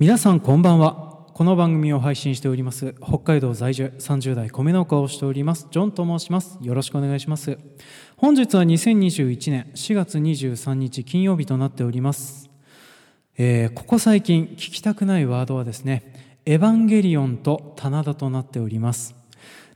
[0.00, 1.26] 皆さんこんばんは。
[1.34, 6.56] この番組を配信しております北海道在住30代米農家をしておりますジョンと申します。
[6.62, 7.58] よろしくお願いします。
[8.16, 12.48] 本日は2021年4月23日金曜日となっております、
[13.36, 19.19] えーここ最近聞きたくないワードはですねエヴァンゲリオンと棚田となっております。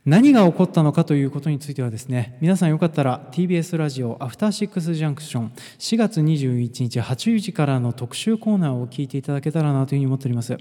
[0.05, 10.57] 何が起こったのかということについてはですね皆さんよかったら TBS ラジオアフターシックスジャンクション4月21日8時からの特集コーナーを聞いていただけたらなというふうに思っております。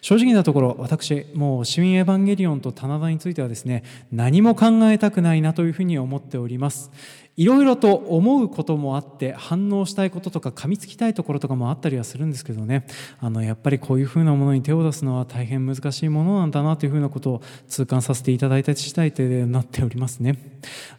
[0.00, 6.92] 正直なところ私もう市民エヴァンゲリオンと棚田についてはですね何も考えたくないなというふうに思っております。
[7.38, 12.84] いろいろと思うこともあって反応したいこととか噛みつきたいところとかもあったりはするんですけどね。
[13.20, 20.36] あのやっぱりこういうふうなものに手を出すのは大変難しいものなんだなというふうなことを痛感させていただいた次第となっておりますね。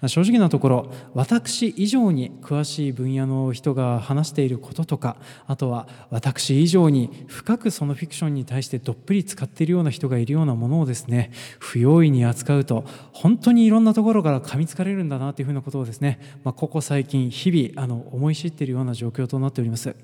[0.08, 19.96] 正直なところ私以上に詳しい分野の人が話していることとかあとは私以上に深くそのフィクションに対してどっぷり使っているような人がいるようなものをですね不用意に扱うと本当にいろんなところから噛みつかれるんだなというふうなことをですねまあ、ここ最近日々あの思い知っているような状況となっております、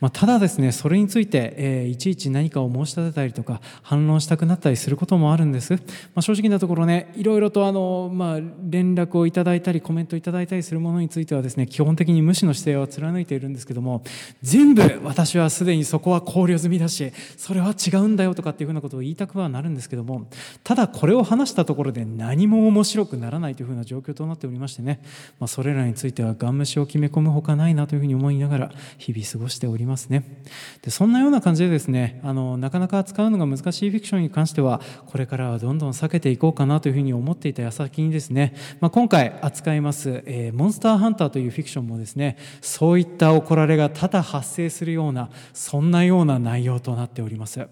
[0.00, 5.78] まあ、ただですねそれについて、えーいちいち何かを申し立てたりとか反論したくなったりすることもあるんです、ま
[6.16, 14.02] あ、正直なところねいろいろとあの、まあ、連絡をいただいたりコメントいただいたりするものについてはですね基本的に無視の姿勢は貫いているんですけども
[14.42, 20.28] 全部私はすでにそこは考慮済みだしそれは違うんだよとかっていうふうなことを言いたくはなるんですけども
[20.62, 25.00] ただこれを話したところで何も面白くならないというふうな状況となっておりましてね、
[25.38, 30.24] まあ、それらについてはガン虫を決め込むほかないなというふうに思いながら日々過ごしておりますね。
[30.82, 47.66] でそんなような感じでですねあのなかなか扱うのが難しいフィクションに関してはこれからはどんどん避けていこうかなというふうに思っていた矢先にですね、まあ、今回扱います、えーモンスターハンター」というフィクションもですねそういった怒られが多々発生するようなそんなような内容となっております。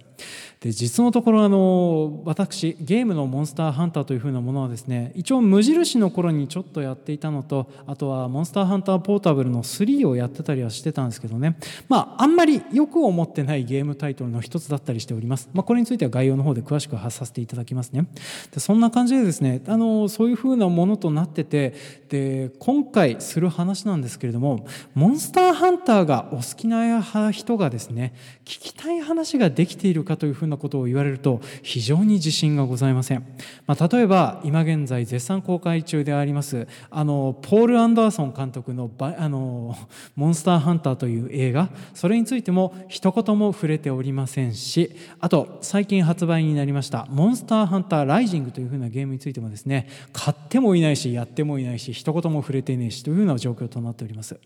[0.62, 11.56] で実のところあの私ゲームの「モンスターハンター」というふうなものはですね一応無印の頃にちょっとやっていたのとあとは「モンスターハンターポータブル」の3をやってたりはしてたんですけどね。
[11.88, 18.06] まああんまりよく思ってないゲームタイトルの一つだったりしております、まあ、これについては概要の方で詳しく発させていただきますね。
[18.52, 21.74] でそんな感じでですねあのそういうふうなものとなってて
[22.08, 27.02] で今回する話なんですけれどもモンスターハンターがお好きな
[27.32, 28.14] 人がですね
[28.44, 33.26] 聞きたい話ができているかというふうなことを言われると非常に自信がございません、
[33.66, 39.76] まあ、例えば今現在絶賛公開中でありますあのポール・アンダーソン監督のバあの
[40.14, 54.38] 「モンスターハンター」という映画それについても一言も触れておりませんしあと最近発売になりました「モンスターハンター・ライジング」というふうなゲームについてもですね買ってもいないしやってもいないし一言も触れていないしというような状況となっております。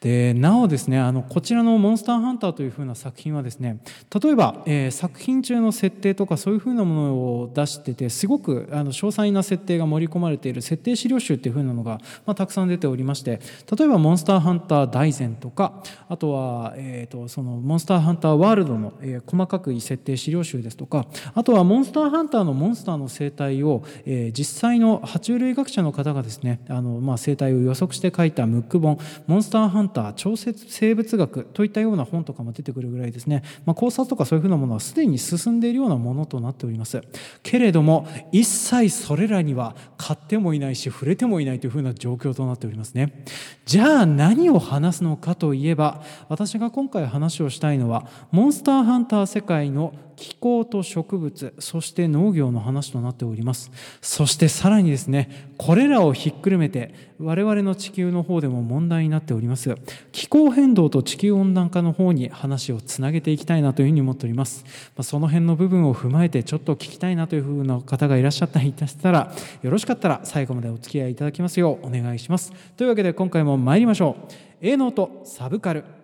[0.00, 3.80] でなおですねあのこちらの「モンスターハンター」というふうな作品はですね
[4.22, 13.40] 例えば、えー作品中の設定とかそういうふうなものを出しててすごくあの詳細な設定が盛り込まれている設定資料集っていうふうなのが、まあ、たくさん出ておりまして
[13.76, 37.00] 例えば「モンスターハンター大全」とかあとは、えー、とそのモンスターハンターワールドの、えー細かく設定資料集ですとかあとはモンスターハンターのモンスターの生態を、えー実際の爬虫類学者の方がですねあの、まあ、生態を予測して書いたムック本「モンスターハンター超説生物学」といったような本とかも出てくるぐらいですね、まあ、考察とかそういうふうなものはすでに進んでいるようなものとなっております。
[37.42, 43.24] けれども一切それらには買ってもいないし触れてもいないというふうな状況となっておりますね。
[43.64, 53.70] じゃあ何を話すのかといえば私が今回話をしたいのはモンスターハンター世界の気候と植物そして農業の話となっております。
[54.00, 59.74] そしてさらにですねこれらをひっくるめて我々の地球の方でも問題になっております。
[60.12, 64.64] 気候変動と地球温暖化の方に話をつなげていきたいなというふうに思っております。
[64.96, 69.32] まその辺の部分を踏まえてちょっと聞きたいなというふうな方がいらっしゃったりいたしたら
[69.62, 72.52] よろしかったら最後までお付き合いいただきますようお願いします。
[72.76, 74.32] というわけで今回も参りましょう。
[74.60, 76.03] A ノートサブカル。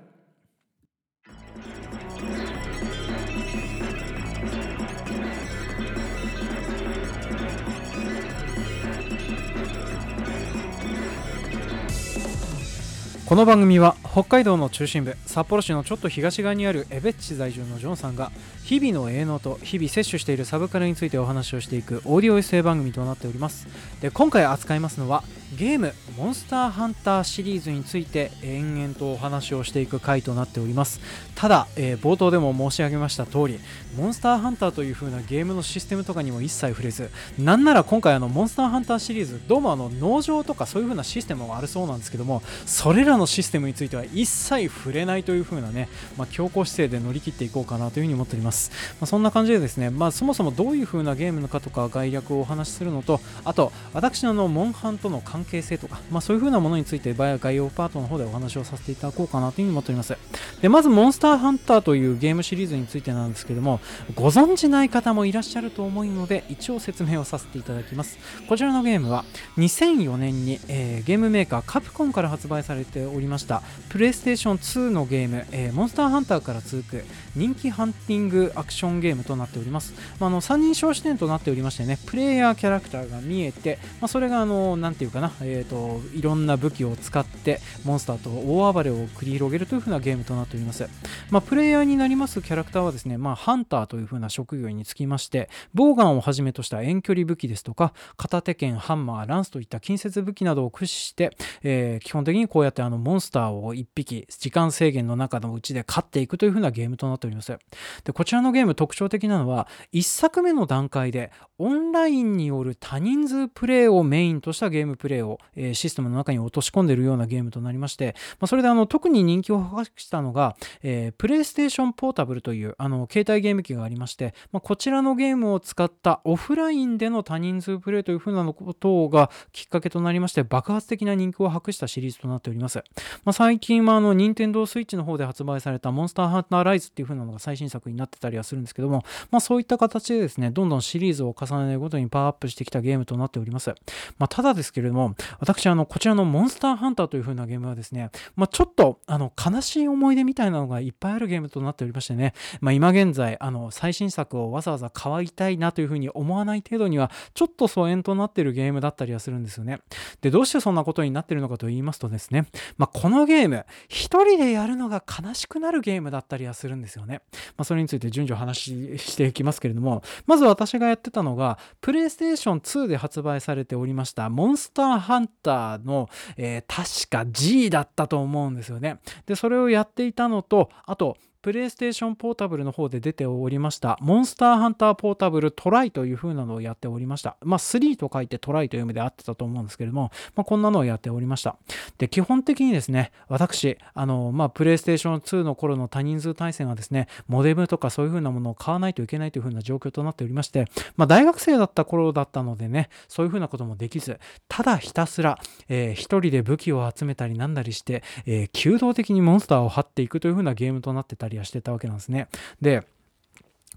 [13.30, 18.32] この番組は北海道の中心部札幌市のちょっと東側にあるエベッチ在住のジョンさんが
[18.64, 23.68] 日々の営農と日々摂取しているサブカルについてお話をしていくオーディオエッセイ番組となっております。
[24.00, 25.22] で今回扱いますのは
[25.56, 31.00] ゲーム「モンスターハンター」シリーズについて延々とお話をしていく回となっております。
[31.36, 33.60] ただ、えー冒頭でも申し上げました通り
[33.96, 60.16] モンスターハンターという風なゲームのシステムとかにも一切触れずなんなら今回あのモンスターハンターシリーズどうもあの農場とかそういう風なシステムもあるそうなんですけどもそれらののシステムについては一切触れないという風なね、まあ、強硬姿勢で乗り切っていこうかなというふうに思っております、まあ、そんな感じでですね、まあ、そもそもどういう風なゲームのかとか概略をお話しするのとあと私のあのモンハンとの関係性とか、まあ、そういう風なものについて概要パートの方でお話をさせていただこうかなというふうに思っております。
[60.62, 63.80] でまずモンスターハンターというゲームシリーズについてなんですけども
[64.14, 68.18] ご存知ない方もいらっしゃると思うので一応説明をさせていただきます。
[68.48, 69.24] こちらのゲームは
[69.58, 73.62] 2004年に、えー、ゲームメーカーカプコンから発売されておりました。
[73.88, 77.04] プレイステーション2のゲーム、えー、モンスターハンターから続く
[77.34, 90.88] 人気ハンティングアクションゲームとなっております、まあ、の3人称視点となっておりましてねプレイヤーキャラクターが見えて、まあ、それがあのなていうかな、えーと、いろんな武器を使ってモンスターと大暴れを繰り広げるという風なゲームとなっております、
[91.30, 107.58] まあ、プレイヤーになりますキャラクターはですね、ま、ハンターという風な職業につきましてボウガンをはじめとした遠距離武器ですとか片手剣ハンマーランスといった近接武器などを駆使して、えー、基本的にこうやってあのモンスターを1匹時間制限の中のうちで勝っていくという風なゲームとなっております。
[108.04, 132.82] でこちらのゲーム特徴的なのは1作目の段階でオンラインによる多人数プレイをメインとしたゲームプレイを、えー、システムの中に落とし込んでいるようなゲームとなりまして、まあ、それであの特に人気を博したのが、えー、プレイステーションポータブルというあの携帯ゲーム機がありまして、まあ、こちらのゲームを使ったオフラインでの多人数プレイというふうなことがきっかけとなりまして爆発的な人気を博したシリーズとなっております、
[133.24, 143.70] まあ、最近はあの任天堂スイッチの方で発売されたモンスターハンターライズっていうふうなのが最新作になってたりはするんですけども、まあ、そういった形でですねどんどんシリーズを重ねるごとにパワーアップしてきたゲームとなっております、
[144.18, 159.80] まあ、ただですけれども私あのこちらのモンスターハンターというふうなゲームはですね、まあ、ちょっとあの悲しい思い出みたいなのがいっぱいあるゲームとなっておりましてね、まあ、今現在あの最新作をわざわざ買いたいなというふうに思わない程度にはちょっと疎遠となってるゲームだったりはするんですよね。
[160.20, 162.46] でどうしてそんなことになってるのかと言いますとですね、
[162.78, 167.22] まあ、このゲーム一人でやるのが悲しくなるゲームだったりはするんですよね、
[167.56, 178.98] まあ、それについて順序話していきますけれどもまず私がやってたのがプレイステーション2で発売されておりましたモンスターハンターの、えー、確か G だったと思うんですよね。
[179.26, 187.38] でそれをやっていたのとあとプレイステーションポータブルの方で出ておりました、モンスターハンターポータブルトライという風なのをやっておりました。
[187.40, 191.56] まあ、3と書いてトライという意味であってたと思うんですけれども、まあ、こんなのをやっておりました。
[191.96, 200.66] で、基本的にですね、私、あの、まあ、プレイステーション2の頃の多人数対戦はですね、モデムとかそういう風なものを買わないといけないという風な状況となっておりまして、
[200.96, 205.38] まあ、大学生だった頃だったのでね、そういう風なこともできず、ただひたすら、
[205.70, 212.28] えー、一人で武器を集めたりなんだりして、えー、弓道的にモンスターを張っていくという風なゲームとなってたりはしてたわけなんですね。
[212.60, 212.86] で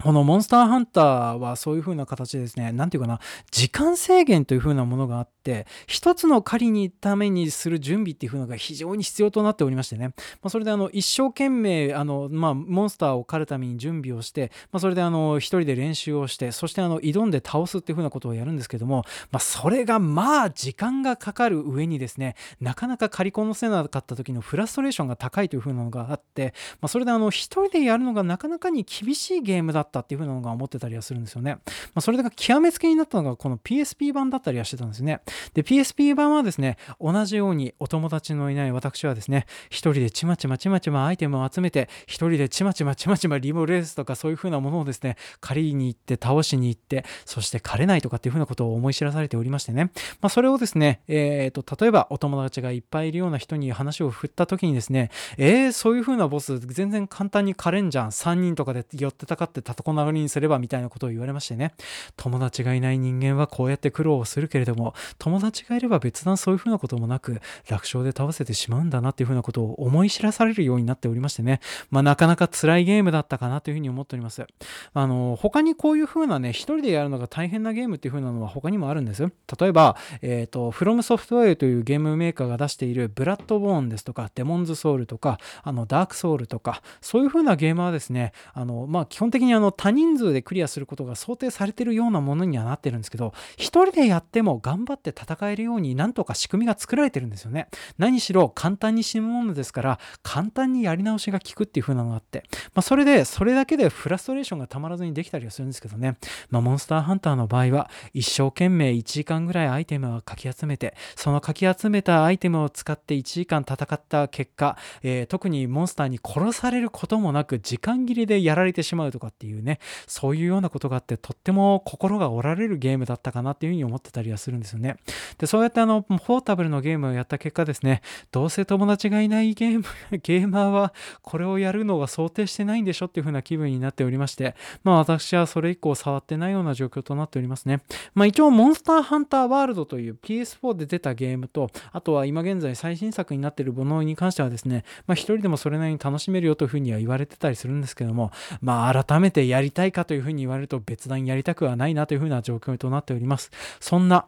[0.01, 3.19] このモンスターハンターはそういう風な形でですね、何て言うかな、
[3.51, 10.13] 時間制限という風なものがあって、一つの狩りにためにする準備っていうのが非常に必要となっておりましてね、ま
[10.43, 31.53] あ、それであの一生懸命あの、まあ、モンスターを狩るために準備をして、まあ、それであの一人で練習をして、そしてあの挑んで倒すっていう風なことをやるんですけども、まあ、それがまあ時間がかかる上にですね、なかなか狩りこなせなかった時のフラストレーションが高いという風なのがあって、まあ、それであの一人でやるのがなかなかに厳しいゲームだったっていう風なのが思ってたりはするんですよね。
[31.55, 31.59] ま
[31.95, 35.21] あ、それが極めつけになったのがこの PSP 版だったりはしてたんですね。
[35.53, 49.91] で、PSP 版はですね、同じようにお友達のいない私はですね、一人でちまちまちまちまアイテムを集めて、一人でちまちまちまちまリモレースとかそういう風なものをですね、借りに行って倒しに行って、そして狩れないとかっていう風なことを思い知らされておりましてね、
[50.21, 58.07] まあ、それをですね、えー、と、例えばお友達がいっぱいいるような人に話を振った時にですね、えー、そういう風なボス全然簡単に狩れんじゃん。
[58.09, 61.73] 3人とかで寄ってたかって戦こなりにすればみたいなことを言われましてね
[62.17, 64.93] 友達がいない人間はこうやって苦労をするけれども
[65.23, 67.39] 友達がいれば別段そういうふうなこともなく
[67.69, 71.61] 楽勝で倒せてしまうんだなっていうふうなことを思い知らされるようになっておりましてね。
[71.91, 74.45] まあなかなか辛いゲームだったかなというふうに思っております。
[74.93, 79.23] あの他にこういうふうなね一人でやるのが大変なゲームっていうふうなのは他にもあるんです。
[79.57, 97.67] 例えばえっ、ー、とフロムソフトウェアというゲームメーカーが出しているブラッドボーンですとかデモンズソウルとかあのダークソウルとかそういうふうなゲームはですねあのまあ基本的にあの他人数でクリアすることが想定されてるようなものにはなってるんですけど一人でやっても頑張って戦えるようになんとか仕組みが作られてるんですよね。
[97.97, 102.43] 何しろ簡単に死ぬものですから簡単にやり直しが効くっていう風なのがあって、
[102.73, 106.17] まあ、それでそれだけでフラストレーションがたまらずにできたりはするんですけどね、
[106.49, 124.97] まあ、モンスターハンターの場合は一生懸命1時間ぐらいアイテムをかき集めてそのかき集めたアイテムを使って1時間戦った結果、えー、特にモンスターに殺されることもなく時間切れでやられてしまうとかっていうねそういうようなことがあってとっても心が折られるゲームだったかなっていうふうに思ってたりはするんですよね。
[125.37, 129.85] で、そうやってあの、ポータブルのゲームをやった結果ですね、どうせ友達がいないゲーム、
[130.23, 137.81] ゲーマーはこれをやるのが想定してないんでしょっていう風な気分になっておりまして、まあ私はそれ以降触ってないような状況となっておりますね。
[138.13, 148.31] まあ一応、モンスターハンターワールドという PS4 で出たゲームと、あとは今現在最新作になっているものに関してはですね、まあ一人でもそれなりに楽しめるよというふうには言われてたりするんですけども、
[148.61, 153.51] まあ改めてやりたいかというふうに言われると別段やりたくはないなというふうな状況となっております。
[153.79, 154.25] そんな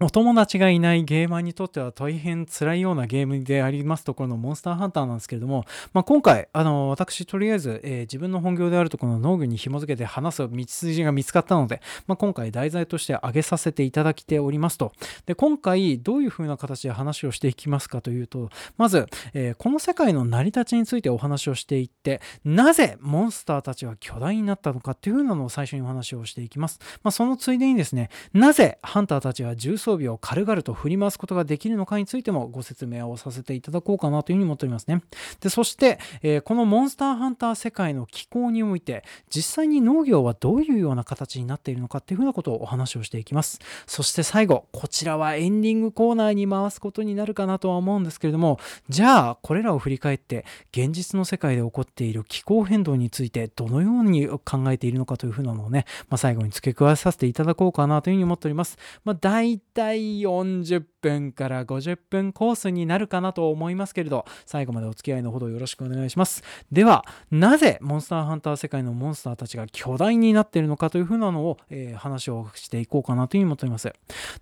[0.00, 14.92] お友達がいないゲーマーにとっては大変辛いようなゲームでありますところのモンスターハンターなんですけれども、まあ、今回、あの、私とりあえず、えー、自分の本業であるところの農業に紐付けて話す道筋が見つかったので、まあ、今回題材として挙げさせていただきておりますと。
[15.26, 26.78] で、今回どういう風な形で話をしていきますかというと、まず、えー、この世界の成り立ちについてお話をしていって、なぜモンスターたちは巨大になったのかっていう風なのを最初にお話をしていきます。
[27.02, 35.02] まあ、そのついでにですね、なぜハンターたちは重装装備を軽々と振り回すことができるのかについてもご説明をさせていただこうかなというふうに思っておりますね。
[35.40, 43.60] でそして、えー、このモンスターハンター世界の気候において実際に農業はどういうような形になっているのかっていうふうなことをお話をしていきます。
[43.86, 58.76] そして最後、こちらはエンディングコーナーに回すことになるかなとは思うんですけれども、じゃあこれらを振り返って現実の世界で起こっている気候変動についてどのように考えているのかというふうなのをね、まあ、最後に付け加えさせていただこうかなというふうに思っております。
[59.04, 66.42] まあ、大体40分から50分コースになるかなと思いますけれど、最後までお付き合いのほどよろしくお願いします。
[66.72, 73.92] では、なぜモンスターハンター世界のモンスターたちが巨大になっているのかというふうなのを、えー、話をしていこうかなというふうに思っております。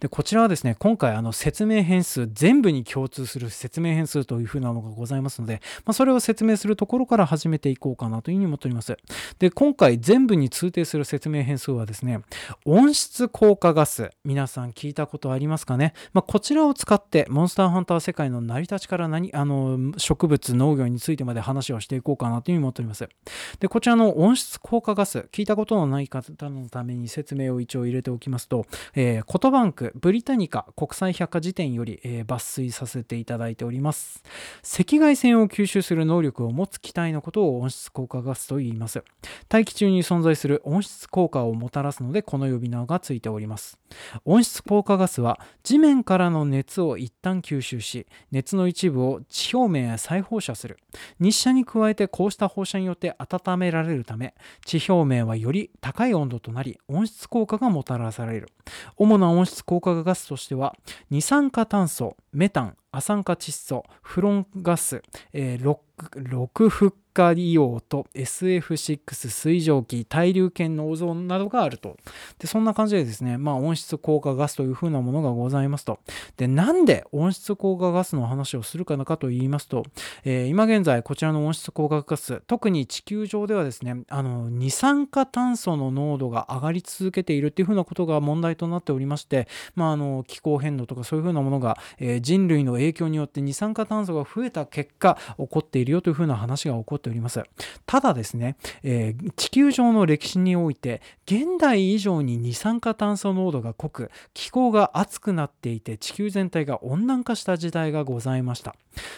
[0.01, 8.97] で、こちらはですね、今回あの説明変数、全部に共通する説明変数というふうなのがございますので、まあ、それを説明するところから始めていこうかなというふうに思っております。
[9.39, 12.21] で、今回全部に通定する説明変数はですね、
[12.65, 23.09] 温室効果ガス、皆さん聞いたこととありますかね、まあ、こちらを使ってモンスターハンター世界の成り立ちから何あの植物農業についてまで話をしていこうかなというふうに思っております。
[23.59, 34.23] でこちらの温室効果ガス聞いたことのない方のために説明を一応入れておきますと、えー、コトバンクブリタニカ国際百科事典より、えー、抜粋させていただいております。
[34.63, 39.03] 赤外線を吸収する能力を持つ気体のことを温室効果ガスと言います。
[39.49, 43.79] 大気中に存在する温室効果をもたらすのでこの呼び名がついております。
[44.25, 50.79] 温室効果ガスは地面からの熱を一旦吸収し熱の一部を地表面へ再放射する。
[51.21, 58.49] 日射に加えてこうした放射によって温められるため地表面はより高い温度となり温室効果がもたらされる。
[58.97, 60.75] 主な温室効果ガスとしては
[61.11, 65.03] 二酸化炭素メタン亜酸化窒素フロンガス、
[65.33, 71.97] えー、6フッ化硫黄と SF6 水蒸気対流圏のオゾンなどがあると。
[72.39, 75.99] でそんな感じでですね、まあ、温室効果ガスというふうなものがございますと。
[76.37, 79.85] でなんで温室効果ガスの話をするかなかと言いますと、
[80.25, 97.43] えー、今現在こちらの温室効果ガス特に地球上ではですねあの二酸化炭素の濃度が上がり続けているっていうふうなことが問題となっておりまして、まあ、あの気候変動とかそういうふうなものが、えー、人類の影響によって二酸化炭素が増えた結果起こっているよというふうな話が起こってております。
[97.87, 108.75] ただですね、えー、地球上の歴史において、現代以上に二酸化炭素濃度が濃く、気候が熱くなっていて、地球全体が温暖化した時代がございました。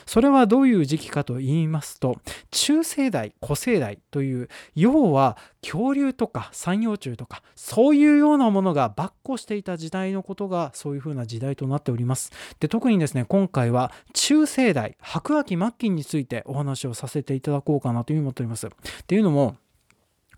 [0.06, 2.18] それはどういう時期かと言いますと、
[2.50, 12.32] 中生代、古生代という、要は恐竜とか三葉虫とか、そういうようなものが跋扈していた時代のことが、そういうふうな時代となっております。
[12.60, 18.66] で、特にですね、今回は中生代、白亜紀末期についてお話をさせていただこうかなというふうに思っております。
[18.66, 18.70] っ
[19.06, 19.56] ていうのも、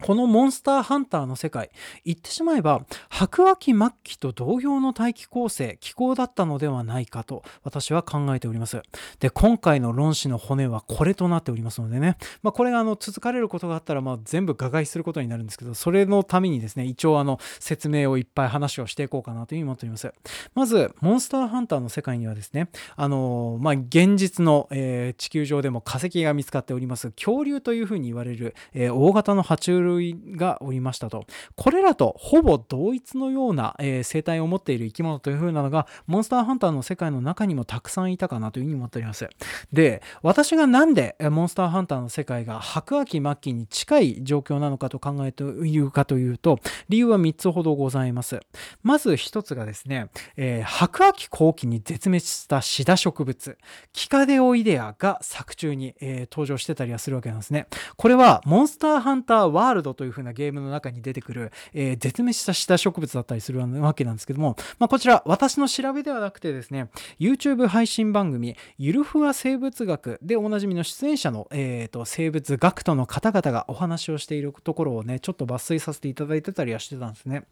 [0.02, 1.70] このモンスターハンターの世界、
[2.04, 8.82] 言ってしまえば、白亜紀末期と同様の大気構成、気候だったのではないかと私は考えております。
[9.18, 20.12] で、今回の論旨の骨はこれとなっておりますのでね、まあ、これがあの続かれることがあったら、まあ、全部瓦解することになるんですけど、それのためにですね、一応あの説明をいっぱい話をしていこうかなというふうに思っております。
[20.54, 31.26] まず、モンスターハンターの世界にはですね、あのまあ、現実の、えー、地球上でも化石が見つかっております、恐竜というふうに言われる、えー、大型の爬虫類類がおりましたと。
[31.56, 39.28] これらとほぼ同一のような、えー、生態を持っている生き物という風なのが、モンスターハンターの世界の中にもたくさんいたかなというふうに思っております。
[39.72, 48.40] で、私がなんでモンスターハンターの世界が白亜紀末期に近い状況なのかと考えているかというと、理由は3つほどございます。
[48.82, 53.58] まず1つがですね、えー、白亜紀後期に絶滅したシダ植物、
[53.92, 57.66] キカデオイデアが作中に、えー、登場してたりはするわけなんですね。
[57.96, 77.44] これはモンスターハンターワールルドという風なゲームの中に出てくる、えー、絶滅した植物だったりするわけなんですけども、まあ、こちら私の調べではなくてですね YouTube 配信番組ゆるふわ生物学でおなじみの出演者の、えーと、生物学徒の方々がお話をしているところをねちょっと抜粋させていただいてたりはしてたんですね、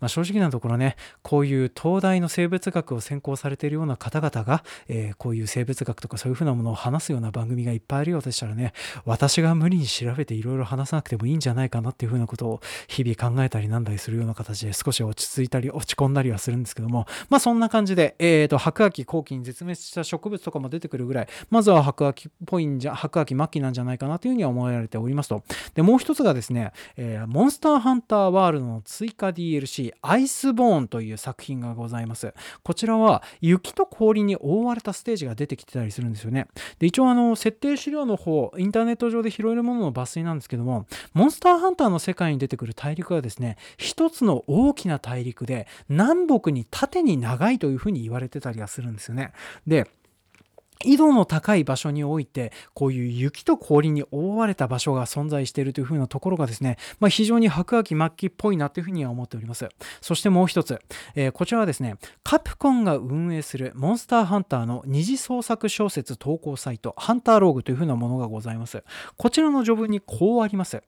[0.00, 8.72] まあ、正直なところねこういう東大の生物学を専攻されているような方々が、えー、こういう生物学とかそういうふうなものを話すような番組がいっぱいあるようでしたらね
[9.04, 25.42] 私が無理に調べていろいろ話さなくてもいいんじゃないかかなっていうふうなことを日々考えたりなんだりするような形で少し落ち着いたり落ち込んだりはするんですけどもまあそんな感じで、えーと、白亜紀後期に絶滅した植物とかも出てくるぐらいまずは白亜紀っぽいんじゃ白亜紀末期なんじゃないかなというふうには思われておりますと。
[25.74, 32.32] でもう一つがですね、えー、モンスターハンターワールドの追加 DLC アイスボーンという作品がございます。
[32.62, 36.46] こちらは雪と氷に覆われたステージが出てきてたりするんですよね。
[36.78, 49.32] で一応あの設定資料の方インターネット上で拾えるものの抜粋なんですけどもモンスターハンハンターの世界に出てくる大陸はですね一つの大きな大陸で南北に縦に長いというふうに言われてたりはするんですよね。
[49.66, 49.90] で
[50.84, 59.68] 緯度の高い場所においてこういう雪と氷に覆われた場所が存在しているというふうなところがですね、まあ、非常に白亜紀末期っぽいなというふうには思っております。
[60.00, 60.78] そしてもう一つ、
[61.16, 68.84] えー、こちらはですねカプコンが運営するモンスターハンターの二次創作小説投稿サイトハンターローグというふうなものがございます。
[69.16, 70.82] こちらの序文にこうあります。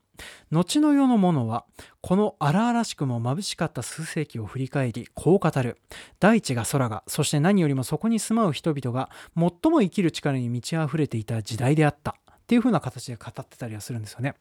[0.51, 1.65] 後の世のものは
[2.01, 5.79] この荒々しくも眩しかった数世紀を振り返りこう語る。
[6.21, 12.17] 大地が空がそして何よりもそこに住まう人々が最も生きる力に満ち溢れていた時代であった。
[12.49, 14.35] っていう風な形で語ってたりはするんですよね。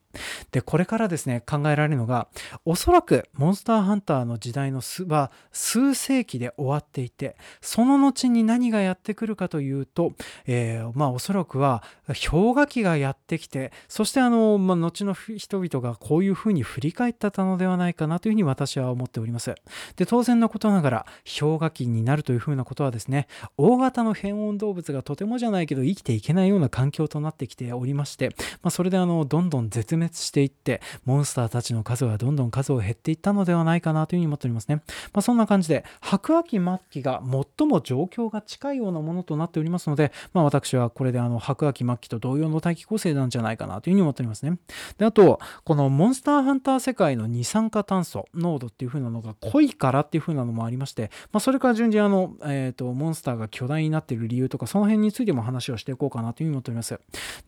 [0.51, 2.29] で、これからですね、考えられるのが、
[2.63, 10.13] おそらくモンスターハンターの時代の数は数世紀で終わっていて、その後に何がやってくるかというと、
[10.45, 19.53] えー、まあおそらくは氷河期がやってきて、そしてあの、まあ、後の人々がこういう風に振り返ったのではないかなというふうに私は思っております。
[19.97, 28.29] で、当然のことながら、氷河期になるという風なことはですね、大型の変温動物がとてもじゃないけど生きていけないような環境となってきておりますまして、
[28.61, 34.75] まあ、それであのどんどん絶滅していってモンスターたちの数はどんどん数を減っていったのではないかなというふうに思っておりますね、
[35.13, 37.21] まあ、そんな感じで白亜紀末期が
[37.57, 44.57] 最も状況が近いようなものとなっておりますので、まあ、私はこれであの白亜紀末期と同様の大気構成なんじゃないかなというふうに思っておりますね。
[44.97, 56.99] であとこのモンスターハンター世界の二酸化炭素濃度っていう風なのが濃いからっていう風なのもありまして、まあ、それから順次あの、えーと、モンスターが巨大になっている理由とかその辺についても話をしていこうかなというふうに思っております。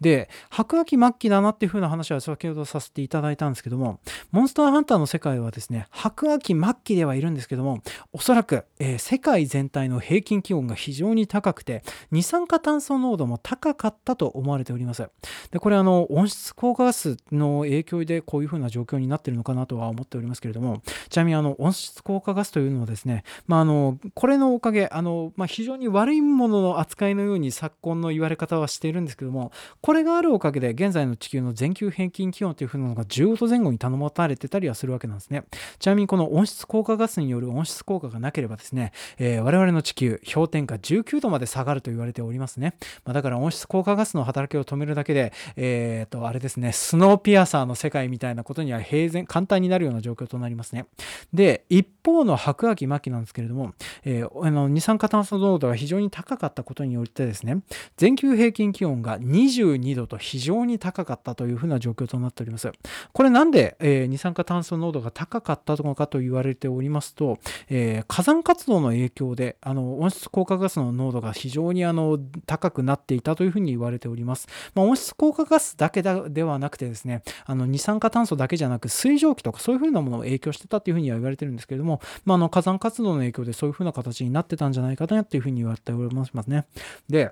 [0.02, 4.00] で白亜紀末期だなっていう風な話は先ほどさせていただいたんですけども、
[4.32, 7.82] モンスターハンターの世界はですね、白亜紀末期ではいるんですけども、
[8.14, 15.10] おそらく、えー、世界全体の平均気温が非常に高くて、二酸化炭素濃度も高かったと思われております。
[15.52, 35.44] で、これあの、温室効果ガスの影響でこういう風な状況になってるのかなとは思っておりますけれども、ちなみにあの、温室効果ガスというのはですね、まあ、あの、これのおかげ、あの、まあ、非常に悪いものの扱いのように昨今の言われ方はしているんですけども、これがあるおかげで現在の地球の全球平均気温というふうなのが15度前後に頼まれてたりはするわけなんですね。
[35.80, 42.76] ちなみにこの温室効果ガスによる温室効果がなければですね、えー、我々の地球氷点下19度まで下がると言われておりますね。
[43.06, 50.86] まあ、だから温室効果ガスの働きを止めるだけで、えー、とあれですね、スノーピアサーの世界みたいなことには平然簡単になるような状況となりますね。
[51.34, 57.60] で、一方の白亜紀末期なんですけれども、えー、あの二酸化炭素濃度が非常に高かったことによってですね、
[57.98, 62.72] 全球平均気温が22度と非常に高かったというふうな状況となっております。
[63.14, 74.48] これなんで、えー、二酸化炭素濃度が高かったのかと言われておりますと、えー、火山活動の影響であの温室効果ガスの濃度が非常にあの高くなっていたというふうに言われております。
[74.76, 86.66] まあ、温室効果ガスだけではなくてですね、あの二酸化炭素だけじゃなく水蒸気とかそういうふうなものを影響してたというふうには言われてるんですけれども、まあ、あの火山活動の影響でそういうふうな形になってたんじゃないかなというふうに言われておりますね。
[87.10, 87.32] で、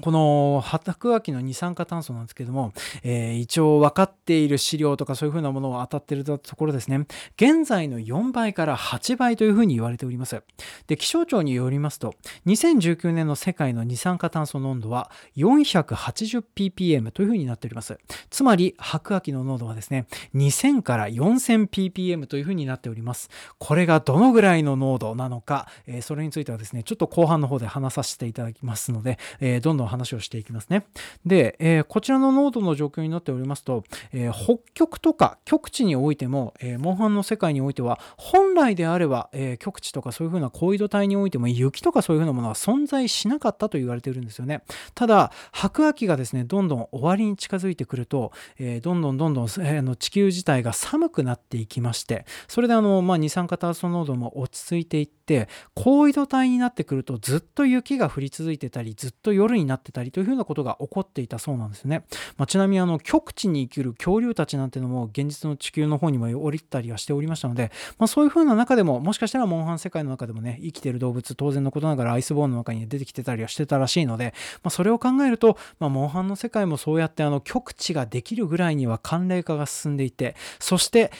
[0.00, 10.42] この白亜紀の二酸化炭素なんですけども、えー、一応分かっている資料とかそういうふうなものを当たっているところですね、現在の4倍から8倍というふうに言われております。
[10.86, 12.14] で、気象庁によりますと、
[12.46, 17.98] 2019年の世界の二酸化炭素濃度は 480ppm というふうになっております。
[18.30, 23.30] つまり、白亜紀の濃度はですね、2000から 4000ppm というふうになっております。
[23.58, 30.86] これがどのぐらいの濃度なのか、えー、それについてはですね、ちょっと後半の方で話させていただきますので、えー、どんどんどん話をしていきますね。
[31.24, 44.62] で、えー、こちらの濃度の状況になっておりますと、えー、北極とか極地においても、えー、モンハンの世界においては本来であれば、え極地とかそういうふうな高緯度帯においても雪とかそういうふうなものは存在しなかったと言われているんですよね。
[44.94, 62.04] ただ白亜紀がですねどんどん終わりに近づいてくると、えどんどんどんどん、えの地球自体が寒くなっていきましてそれであの、まあ、二酸化炭素濃度も落ち着いていってって高緯度帯になってくるとずっと雪が降り続いてたりずっと夜になってたりというふうなことが起こっていたそうなんですね、
[62.36, 81.10] まあ、ちなみにあの極地に生きる恐竜たちなんてのも現実の地球の方にも降りたりはしておりましたので、まあ、そういうふうな中でももしかしたらモンハン世界の中でもね生きてる動物当然のことながらアイスボーンの中に出てきてたりはしてたらしいので、まあ、それを考えると、まあ、モンハンの世界もそうやってあの極地ができるぐらいには寒冷化が進んでいてそして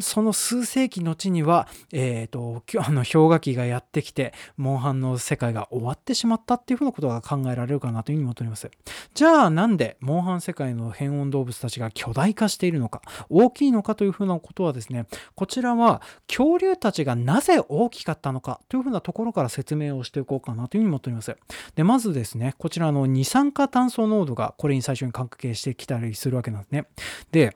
[0.00, 8.70] その数世紀後には、えーと、あの氷河期がやってきてモンハンの世界が終わってしまったっていうふうなことが考えられるかなというふうに思っております。
[9.14, 21.36] じゃあなんでモンハン世界の変温動物たちが巨大化しているのか大きいのかというふうなことはですねこちらは恐竜たちがなぜ大きかったのかというふうなところから説明をしていこうかなというふうに思っております。
[21.74, 26.86] でまずですねこちらの二酸化炭素濃度がこれに最初に関係してきたりするわけなんですね。
[27.32, 27.54] で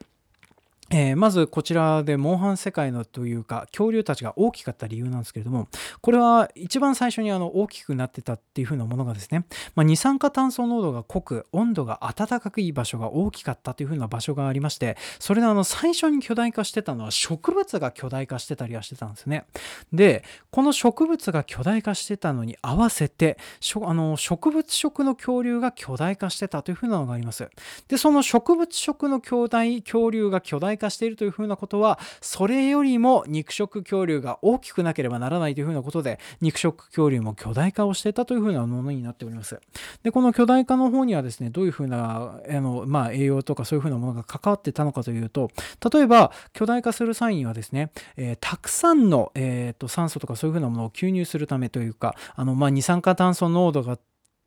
[0.93, 5.69] えー、まずこちらでモンハン世界のというか恐竜たちが大きかった理由なんですけれども
[6.01, 9.45] これは一番最初にあの大きくなってたっていう風なものがですね、
[9.77, 19.45] まあ、二酸化炭素濃度が濃く温度が暖かくいい場所が大きかったという風な場所がありましてそれであの最初に巨大化してたのは植物が巨大化してたりはしてたんですね。
[19.93, 23.39] でこの植物が巨大化してたのに合わせて
[23.83, 27.49] あの植物食の恐竜が巨大化してたという風なのがあります。
[27.87, 39.61] でその植物食の巨大恐竜が巨大化しているというふうなことはそれよりも肉食恐竜が大きくなければならないというふうなことで肉食恐竜も巨大化をしていたというふうなものになっております。
[40.03, 45.51] でこの巨大化の方にはですねどういうふうなあの、まあ、栄養とかそういうふうなものが関わってたのかというと
[45.93, 53.99] 例えば巨大化する際にはですね、えー、たくさんの、えーと、酸素とかそういうふうなものを吸入するためというかあの、まあ、二酸化炭素濃度が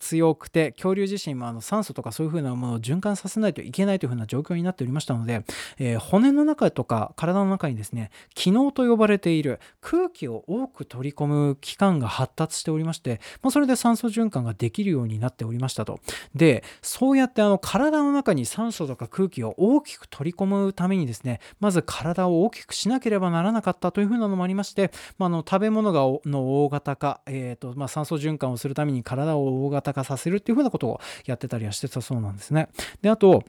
[0.03, 5.45] 強くて恐竜自身もあの酸素とかそういう風なものを循環させないといけないという風な状況になっておりましたので、
[5.79, 15.99] えー、骨の中とか体の中にですね機能と呼ばれている空気を多く取り込む器官が発達しておりまして、まあ、それで酸素循環ができるようになっておりましたと。
[16.35, 32.69] でそうやってあの体の中に酸素とか空気を大きく取り込むためにですねまず体を大きくしなければならなかったという風なのもありまして、まあ、の食べ物がの大型化、えーとまあ、酸素循環をするために体を大型化させるっていうふうなことをやってたりはしてたそうなんですね。
[33.01, 33.43] であと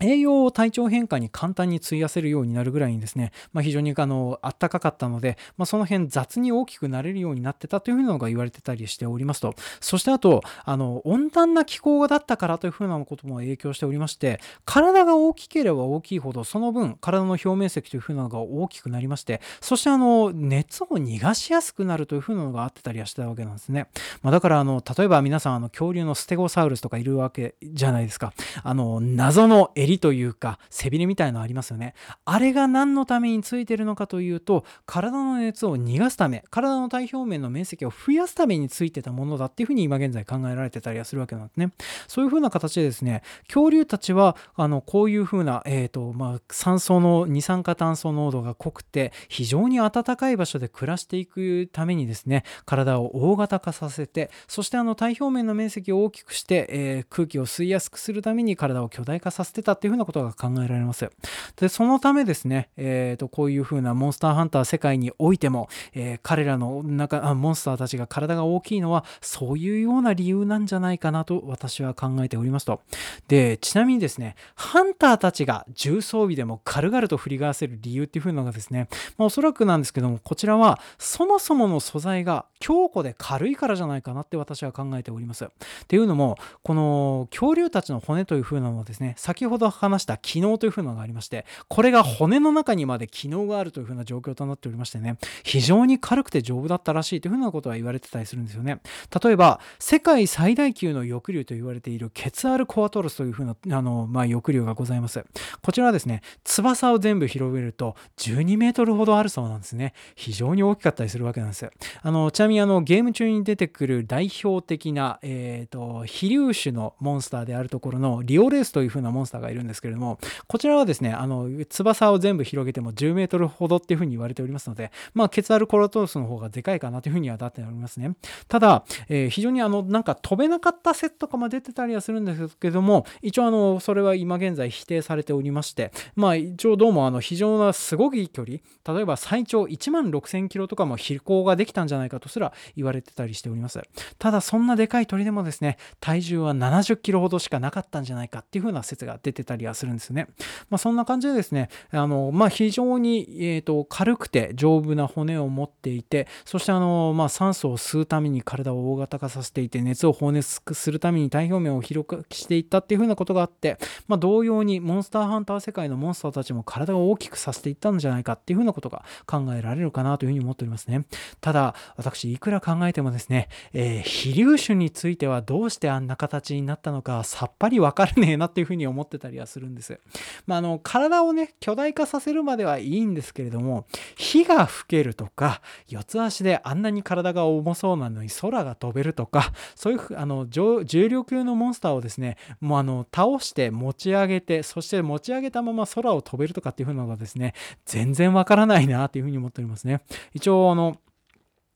[0.00, 9.54] 栄養を体調変化に簡単に費やせるようになるぐらいにですね、まあ、非常にあの暖かかったので、まあ、その辺雑に大きくなれるようになってたというふうなのが言われてたりしておりますと。
[9.80, 23.88] そしてあとあの温暖な気候だったからというふうなことも影響しておりまして体が大きければ大きいほどその分体の表面積というふうなのが大きくなりましてそしてあの熱を逃がしやすくなるというふうなのがあってたりはしたわけなんですね、
[24.22, 28.32] まあ、だからあの例えば皆さんあの恐竜のステゴサウルスとかいるわけじゃないですか。
[28.62, 31.94] あの謎の襟というか背びれみたいのありますよね。
[32.24, 41.72] あれが何のためについてるのかというと体の熱を逃がすため体の体表面の面積を増やすためについてたものだっていうふうに今現在考えられてたりはするわけなんですね。
[42.08, 61.10] そういうふうな形でですね恐竜たちはあのこういうふうな、えーとまあ、酸素の二酸化炭素濃度が濃くて非常に暖かい場所で暮らしていくためにですね体を大型化させてそしてあの体表面の面積を大きくして、えー、空気を吸いやすくするために体を巨大化させてたっていうふうなことが考えられます。
[61.56, 72.80] で、そのためですね、えーと、こういう風なモンスターハンター世界においても、えー、彼らの中あモンスターたちが体が大きいのはそういうような理由なんじゃないかなと私は考えておりますと。
[73.28, 85.44] で、ちなみにですね、ハンターたちが重装備でも軽々と振り回せる理由っていう風なのがですね、まあ、おそらくなんですけども、こちらはそもそもの素材が強固で軽いからじゃないかなって私は考えております。
[85.44, 85.48] っ
[85.86, 98.80] ていうのも、この恐竜たちの骨という風なのはですね、先ほど話した機能という風なのがありまして、これが骨の中にまで機能があるという風な状況となっておりましてね、非常に軽くて丈夫だったらしいという風なことは言われてたりするんですよね。
[99.22, 105.24] 例えば、世界最大級の翼竜と言われているケツアルコアトロスという風なあの、まあ、翼竜がございます。
[105.62, 109.94] こちらはですね、翼を全部広げると12メートルほどあるそうなんですね。
[110.14, 111.70] 非常に大きかったりするわけなんです。
[112.02, 128.14] あのちなみにあのゲーム中に出てくる代表的な、えーと、飛竜種のモンスターであるところのリオレースという風なモンスターがいるんですけれども、こちらはですね、あの、翼を全部広げても10メートルほどっていうふうに言われておりますので、まあ、ケツアルコロトースの方がでかいかなというふうにはなっておりますね。
[128.48, 143.80] ただ、えー、非常にあの、なんか飛べなかったセットとかも出てたりはするんですけども、一応あの、それは今現在否定されておりまして、まあ、一応どうもあの、非常なすごくいい距離、例えば最長1万6000キロとかも飛行ができたんじゃないかとすら言われてたりしております。
[144.18, 150.28] ただ、そんなでかい鳥でもですね、体重は70キロほどしかなかったんじゃないかっていう風な説が出てたりはするんですね。
[150.70, 163.78] まあ、そんな感じでですね、あの、まあ、非常に、えーと、軽くて丈夫な骨を持っていて、そしてあの、まあ、酸素を吸うために体を大型化させていて、熱を放熱するために体表面を広くしていったっていう風なことがあって、
[164.08, 171.04] まあ、同様にモンスターハンター世界のモンスターたちも体を大きくさせていったんじゃないかっていう風なことが考えられるかなというふうに思っておりますね。
[171.40, 180.00] ただ、私、いくら考えてもですね、えー、飛竜種についてはどうしてあんな形になったのかさっぱりわからねえなっていうふうに思ってたりはするんです。
[180.46, 197.54] まあ、あの、体をね、巨大化させるまではいいんですけれども、火が吹けるとか、四つ足であんなに体が重そうなのに空が飛べるとか、そういうあの重量級のモンスターをですね、もうあの倒して持ち上げて、そして持ち上げたまま空を飛べるとかっていう風なのがですね、
[197.86, 200.02] 全然わからないなっていうふうに思っておりますね。
[200.32, 200.98] 一応、あの、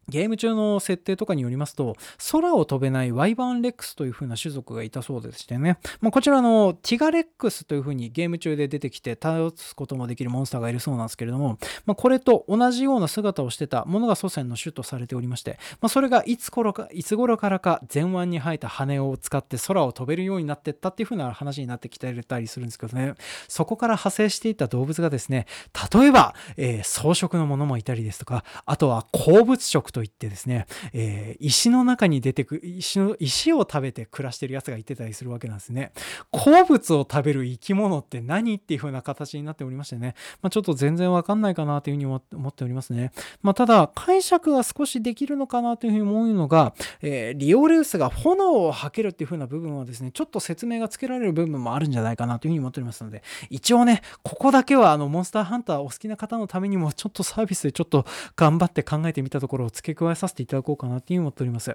[0.08, 1.96] ゲーム中の設定とかによりますと、
[2.30, 23.14] 空を飛べないワイバーンレックスという風な種族がいたそうでしてね、まあ、こちらのティガレックスという風にゲーム中で出てきて倒すこともできるモンスターがいるそうなんですけれども、まあ、これと同じような姿をしてたものが祖先の種とされておりまして、まあ、それがいつ頃か、いつ頃からか前腕に生えた羽を使って空を飛べるようになってったっていう風な話になってきてたりするんですけどね、
[23.48, 25.46] そこから派生していた動物がですね、
[25.92, 35.90] 例えば、えー、草食のものもいたりですとか、あとは鉱物食とといってですね、えー、石の中に出てく石の石を食べて暮らしてるやつがいてたりするわけなんですね。
[36.30, 43.10] 鉱物を食べる生き物って何っていう風な形になっておりましてね、まあ、ちょっと全然わかんないかなというふうに思っておりますね。
[43.42, 58.06] まあ、ただ解釈が少しできるのかなというふうに思うのが、えー、リオレウスが炎を吐けるっていう風な部分はですね、ちょっと説明がつけられる部分もあるんじゃないかなというふうに思っておりますので、一応ね、ここだけはあのモンスターハンターお好きな方のためにもちょっとサービスでちょっと
[58.36, 61.74] 頑張って考えてみたところをつけ付け加えさせていただこうかなっていう思っております。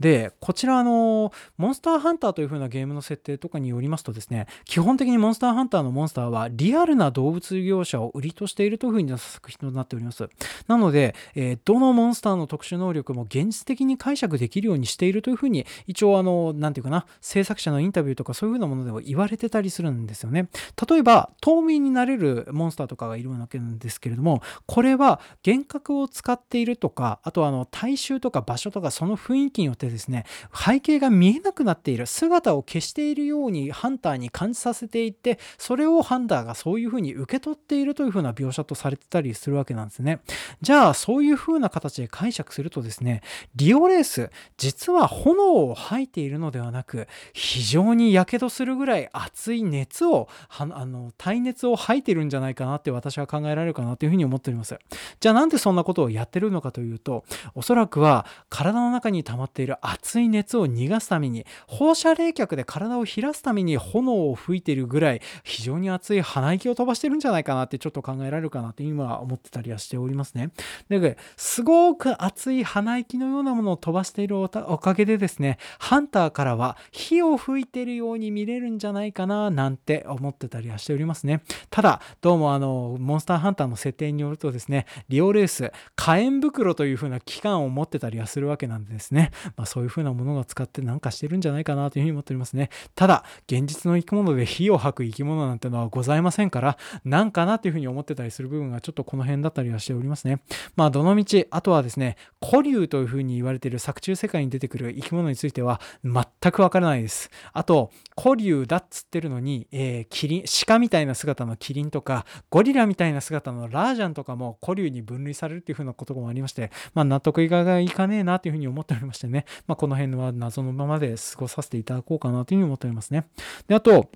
[0.00, 10.28] で、こちらの、モンスターハンターという風なゲームの設定とかによりますとですね、基本的にモンスターハンターのモンスターはリアルな動物業者を売りとしているという風な作品となっております。
[10.66, 20.48] なので、えー、どのモンスターの特殊能力も現実的に解釈できるようにしているという風に、一応あの、なんていうかな、制作者のインタビューとかそういう風なものでも言われてたりするんですよね。
[20.88, 30.24] 例えば、冬眠になれるモンスターとかがいるわけなんですけれども、これは幻覚を使っているとか、あとはあの、大衆とか場所とかその雰囲気によってですね、
[30.54, 40.20] 背景が見えなくなっている、姿を消しているようにハンターに感じさせていって、それをハンターがそういうふうに受け取っているというふうな描写とされてたりするわけなんですね。
[40.60, 43.22] じゃあ、そういうふうな形で解釈するとですね、
[43.54, 54.78] リオレース、実は炎を吐いているのではなく、非常に火傷するぐらい熱い熱を、あの、耐熱を吐いてるんじゃないかなって私は考えられるかなというふうに思っております。
[55.20, 57.24] じゃあなんでそんなことをやってるのかというと、
[57.54, 70.50] おそらくは体の中に溜まっている熱い熱を逃がすために放射冷却で体を冷らすために炎を吹いているぐらい非常に熱い鼻息を飛ばしてるんじゃないかなってちょっと考えられるかなって今思ってたりはしておりますね。
[70.88, 81.42] ですごく熱い鼻息のようなものを飛ばしているおかげでですねハンターからは火を吹いてるように見れるんじゃないかななんて思ってたりはしておりますね。
[81.70, 92.70] ただどうもあのモンスターハンターの設定によるとですねリオレース火炎袋という風な器官を持ってたりはするわけなんですね、まあ、そういう風なものを使ってなんかしてるんじゃないかなというふうに思っておりますね。
[92.94, 100.42] ただ、現実の生き物で火を吐く生き物なんてのはございませんから、なんかなというふうに思ってたりする部分がちょっとこの辺だったりはしておりますね。
[100.76, 107.30] まあ、どのみち、あとはですね、古竜というふうに言われている作中世界に出てくる生き物については全くわからないです。
[107.52, 123.26] あと、古竜だっつってるのに、えー、キリン、鹿みたいな姿のキリンとか、ゴリラみたいな姿のラージャンとかも古竜に分類されるっていうふうなこともありまして、まあ、納得いがいかねえなというふうに思っておりましてね、まあ、この辺は謎のままで過ごさせていただこうかなというふうに思っておりますね。
[123.68, 124.10] で、あと、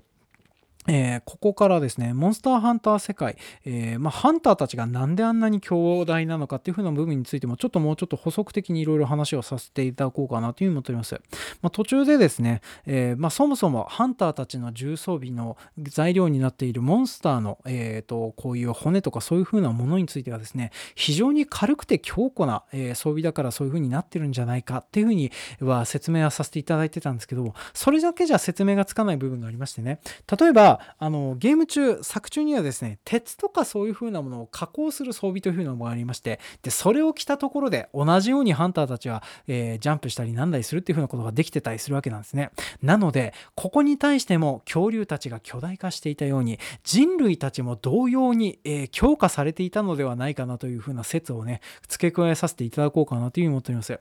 [0.87, 11.21] えー、ここからですね、モンスターハンター世界、えー、まあ、ハンターたちがなんであんなに強大なのかっていう風な部分についても、ちょっともうちょっと補足的にいろいろ話をさせていただこうかなというふうに思っております。
[11.61, 29.99] まあ、途中でですね、えー、まあ、そもそもハンターたちの重装備の材料になっているモンスターの、えーと、こういう骨とかそういう風なものについてはですね、非常に軽くて強固な、え装備だからそういう風になってるんじゃないかっていう風には説明はさせていただいてたんですけど、それだけじゃ説明がつかない部分がありましてね、
[30.39, 42.51] 例えば、あのゲーム中作中にはですね鉄とかそういう風なものを加工する装備という風なもありましてでそれを着たところで同じようにハンターたちは、えー、ジャンプしたりなんだりするっていう風なことができてたりするわけなんですね。
[42.81, 53.99] なのでここに対しても恐竜たちが巨大化していたように人類たちも同様に、えー、強化されていたのではないかなという風な説をね付け加えさせていただこうかなというふうに思っております。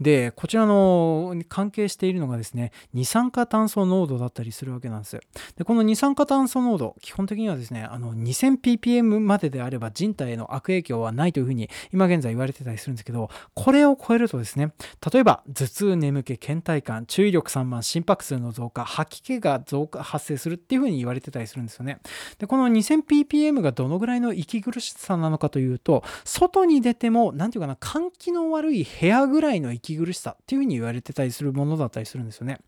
[0.00, 5.20] でこちらの関係しているのがですね二酸化炭素濃度だったりするわけなんです。
[5.56, 14.72] でこの二酸化炭素濃度基本的にはですねあの 2000ppm までであれば人体への悪影響はないというふうに今現在言われてたりするんですけどこれを超えるとですね
[15.12, 21.98] 例えば頭痛眠気倦怠感注意力散漫心拍数の増加吐き気が増加発生するっていうふうに言われてたりするんですよね。
[22.38, 32.60] でこの 2000ppm がどのぐらいの息苦しさなのかというと外に出ても何て言うかな換気の悪い部屋ぐらいの息苦しさっていうふうに言われてたりするものだったりするんですよね。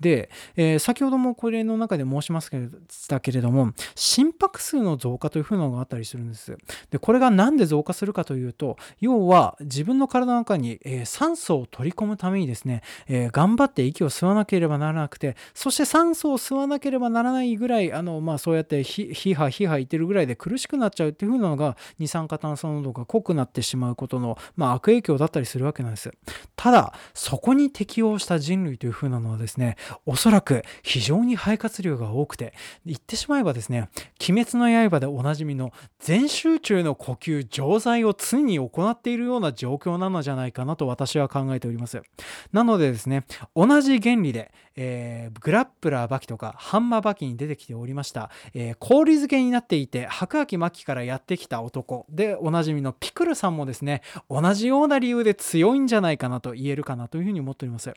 [0.00, 6.56] で、えー、先ほどもこれの中で申しますけれどしたけれども心拍数の増加というふうなのがあったりするんです。
[6.90, 26.10] でこれが何で増加するかというと要は自分の体の中に、えー、酸素を取り込むためにですね、えー、頑張って息を吸わなければならなくてそして酸素を吸わなければならないぐらいあの、まあ、そうやってヒハヒハ言ってるぐらいで苦しくなっちゃうっていうふうなのが二酸化炭素濃度が濃くなってしまうことの、まあ、悪影響だったりするわけなんです。
[26.56, 33.88] ただそこに適応した人類というふうなのはですねおそらく非常に肺活量が多くて言ってしまえばですね
[34.28, 42.02] 鬼滅の刃でおなじみの全集中の呼吸常在を常に行っているような状況なのじゃないかなと私は考えております。
[42.52, 57.92] なのでですね同じ原理で、えー、グラップラーバキとかハンマーバキに出てきておりました、えー、氷漬けになっていて白亜紀末期からやってきた男でおなじみのピクルさんもですね同じような理由で強いんじゃないかなと言えるかなというふうに思っております。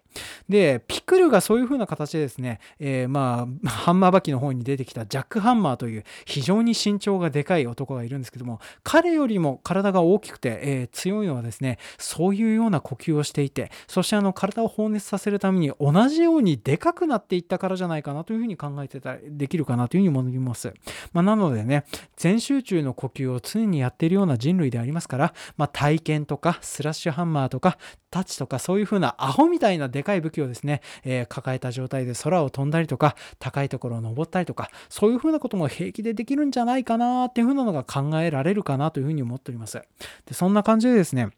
[0.49, 20.73] でピクルがそういう風な形でですね、えー、まあハンマーバキの方に出てきたジャック・ハンマーという非常に身長がでかい男がいるんですけども彼よりも体が大きくて、えー、強いのはですねそういうような呼吸をしていてそしてあの体を放熱させるために同じようにでかくなっていったからじゃないかなというふうに考えてたできるかなというふうに思います、
[21.13, 21.85] まあ、なのでね
[22.17, 27.77] 全集中の呼吸を常にやっているような人類でありますから、まあ、体験とかスラッシュハンマーとか
[28.09, 34.56] タッチとかそういう風なアホみたいなでかい武器をですね、えー、抱えた状態で空を飛んだりとか高いところを登ったりとか
[34.89, 39.81] そういうふうなことも平気でできるんじゃないかなっていうふうなのが考えられるかなというふうに思っております。
[40.25, 41.29] でそんな感じでですね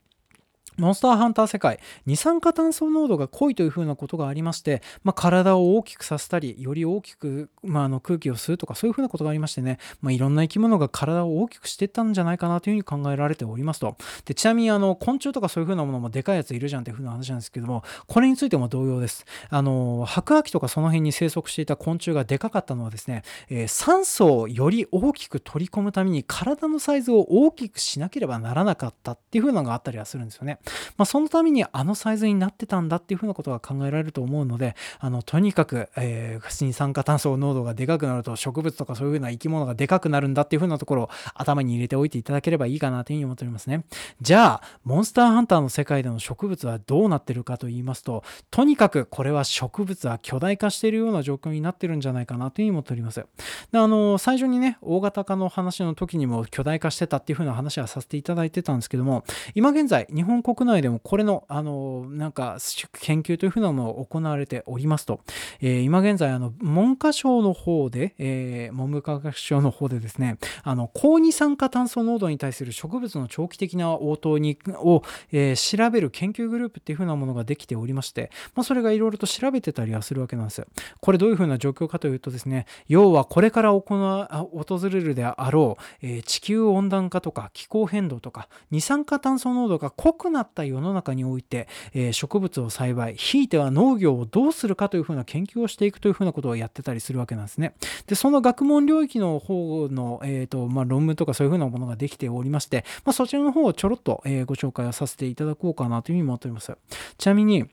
[0.78, 13.98] モンスターハンター世界、二酸化炭素濃度が濃いというふうなことがありまして、まあ、体を大きくさせたり、より大きく、まあ、の空気を吸うとか、そういうふうなことがありましてね、まあ、いろんな生き物が体を大きくしていったんじゃないかなというふうに考えられておりますと。
[14.26, 19.26] でちなみにあの昆虫とかそういうふうなものもでかいやついるじゃんっていうふうな話なんですけども、これについても同様です。
[19.50, 30.60] あの白亜紀とかその辺に生息していた昆虫がでかかったのはですね、えー、酸素をより大きく取り込むために体のサイズを大きくしなければならなかったっていうふうなのがあったりはするんですよね。
[30.98, 43.84] まあ、そのためにあのサイズになってたんだっていうふうなことが考えられると思うのであのとにかく、えー、二酸化炭素濃度がでかくなると植物とかそういうふうな生き物がでかくなるんだっていうふうなところを頭に入れておいていただければいいかなというふうに思っておりますね。
[44.22, 53.26] じゃあモンスターハンターの世界での植物はどうなってるかと言いますととにかくこれは植物は巨大化しているような状況になってるんじゃないかなというふうに思っております。
[53.72, 59.24] であの最初にね大型化の話の時にも巨大化してたっていうふうな話はさせていただいてたんですけども
[59.56, 62.58] 今現在日本国内でもこれのあのなんか
[63.02, 65.22] 研究というふうなものを行われておりますと、
[65.62, 80.66] えー、今現在あの文科省の方で、えー、文部科学省の方でですねあの高二酸化炭素濃度に対する植物の長期的な応答にを、えー、調べる研究グループっていうふうなものができておりまして、まあ、それがいろいろと調べてたりはするわけなんです。
[81.02, 97.74] これどういうふうな状況かというとですね要はこれから行わ訪れるであろう、えー、地球温暖化とか気候変動とか二酸化炭素濃度が濃くななった世の中において、えー、植物を栽培ひいては農業をどうするかというふうな研究をしていくというふうなことをやってたりするわけなんですね。
[98.08, 106.76] でその学問領域の方の、えーとまあ、論文とかそういうふうなものができておりまして、まあ、そちらの方をちょろっと、えー、ご紹介をさせていただこうかなというふうに思っております。
[107.18, 107.66] ちなみに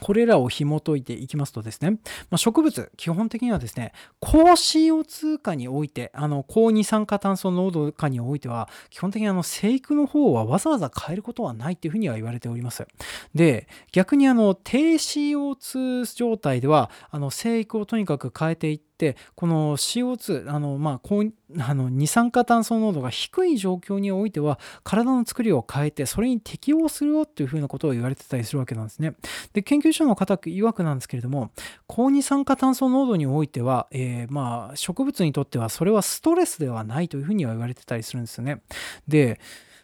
[0.00, 1.96] これらを紐解いていきますとですね、ま
[2.32, 12.86] あ、植物、基本的にはですね、高 CO2 化において、あの高二酸化炭素濃度化においては、基本的にあの生育の方はわざわざ変えることはないっていうふうには言われております。
[13.34, 29.14] で、逆にあの低 CO2 状態では、あの生育をとにかく変えていって、ってこの CO2 あの、まあ、こうあの二酸化炭素濃度が低い状況においては体の作りを変えてそれに適応するよっていうふうなことを言われてたりするわけなんですね。
[29.52, 31.52] で研究所の方曰くなんですけれども
[31.86, 38.62] 高二酸化炭素濃度においては、えー、まあ植物にとってはそれはストレスではないというふうには言われてたりするんですよね。
[39.06, 39.38] で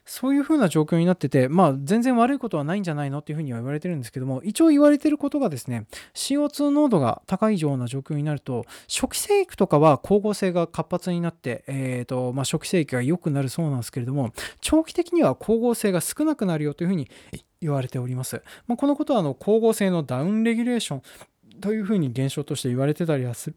[0.06, 17.08] そういうふうな状況になってて、まあ、全然悪いことはないんじゃないのっていうふうには言われてるんですけども、一応言われてることがですね、CO2 濃度が高いような状況になると、初期生育とかは光合成が活発になって、えーとまあ、初期生育が良くなるそうなんですけれども、長期的には光合成が少なくなるよというふうに
[17.60, 18.42] 言われております。
[18.66, 21.02] まあ、このことはあの光合成のダウンレギュレーション
[21.60, 23.56] というふうに現象として言われてたりはする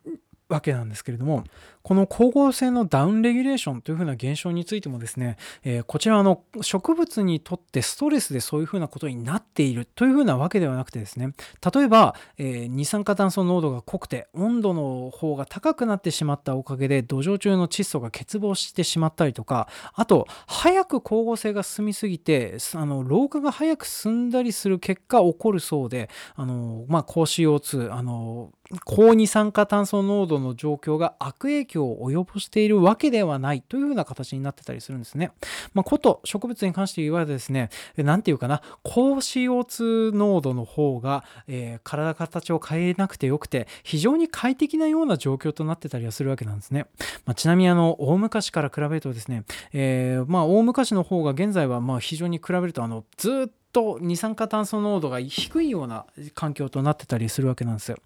[0.50, 1.44] わけなんですけれども、
[1.84, 11.34] この光合成のダウンレギュレーションというふうな現象についてもですね、えー、こちらの植物にとってストレスでそういうふうなことになっているというふうなわけではなくてですね、
[11.74, 28.52] 例えば、えー、二酸化炭素濃度が濃くて温度の方が高くなってしまったおかげで土壌中の窒素が欠乏してしまったりとか、あと、早く光合成が進みすぎて、あの老化が早く進んだりする結果起こるそうで、あのまあ、高 CO2、あの
[28.86, 35.32] 高二酸化炭素濃度の状況が悪影響を及ぼしているわけではないというふうな形になってたりするんですね。
[35.74, 46.88] まあ、こと植物に関して言われてですね、何て言うかな、高 CO2 濃度の方が、えー、体形を変えなくてよくて、非常に快適なような状況となってたりはするわけなんですね。
[47.26, 49.44] まあ、ちなみにあの、大昔から比べるとですね、
[49.74, 57.98] えー、まあ、大昔の方が現在はまあ非常に比べるとあの、ずっとと二酸化炭素濃度が低いような環境となってたりするわけなんですよ。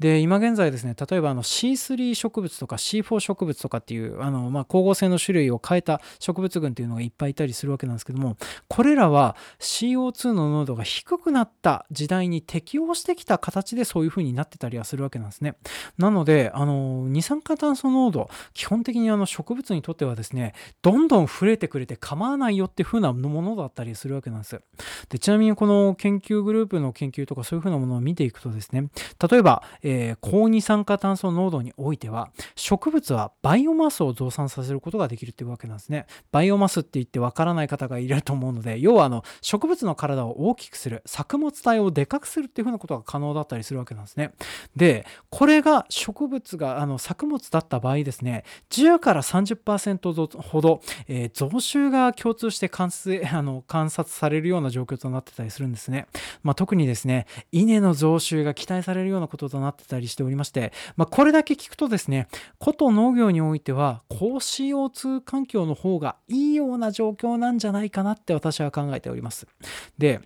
[0.00, 15.54] で今現在ですね例えばあの C3 植物とか C4 植物とかっていうあの、まあ、光合成の種類を変えた植物群っていうのがいっぱいいたりするわけなんですけどもこれらは CO2 の濃度が低くなった時代に適応してきた形でそういう風になってたりはするわけなんですね。
[15.96, 24.60] なのであの二酸化炭素濃度基本的にあの植物にとってはですねどんどん増えてくれて構わないよっていう風なものだったりするわけなんです。
[25.08, 28.88] でちなみにこの研究グループの研究とかそういうふうなものを見ていくとですね
[29.30, 36.06] 例えば、えー、高二酸化炭素濃度においては植物はバイオマスを増産させることができるっていうわけなんですね。
[36.32, 44.32] バイオマスって言ってわからない方がいると思うので要はあの植物の体を大きくする作物体をでかくするっていうふうなことが可能だったりするわけなんですね。
[44.76, 56.06] でこれが植物があの作物だった場合ですね10から30%ほど、えー、増収が共通して観察あの観察されるような状況となってたりするんですね。
[56.42, 62.28] まあ、特にですね、稲の増収が期待されるようなこととなってたりしておりまして、まあ、これだけ聞くとですね、
[62.62, 69.46] 古都農業においては高 CO2 環境の方がいいような状況なんじゃないかなって私は考えております。
[69.98, 70.20] で、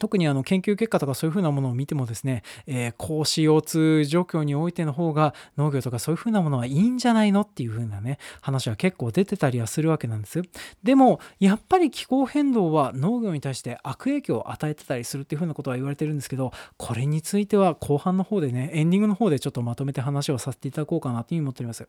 [0.00, 10.42] 特にあの研究結果とかそういうふうなものを見てもですね、えー、高 CO2 状況においての方が農業とかそういうふうなものはいいんじゃないのっていうふうなね、話は結構出てたりはするわけなんです。
[10.82, 21.86] でも、やっぱり気候変動は農業に対して悪影響を与えてたりするっていうふうなことは言われてるんですけど、これについては後半の方でね、エンディングの方でちょっとまとめて話をさせていただこうかなというふうに思っております。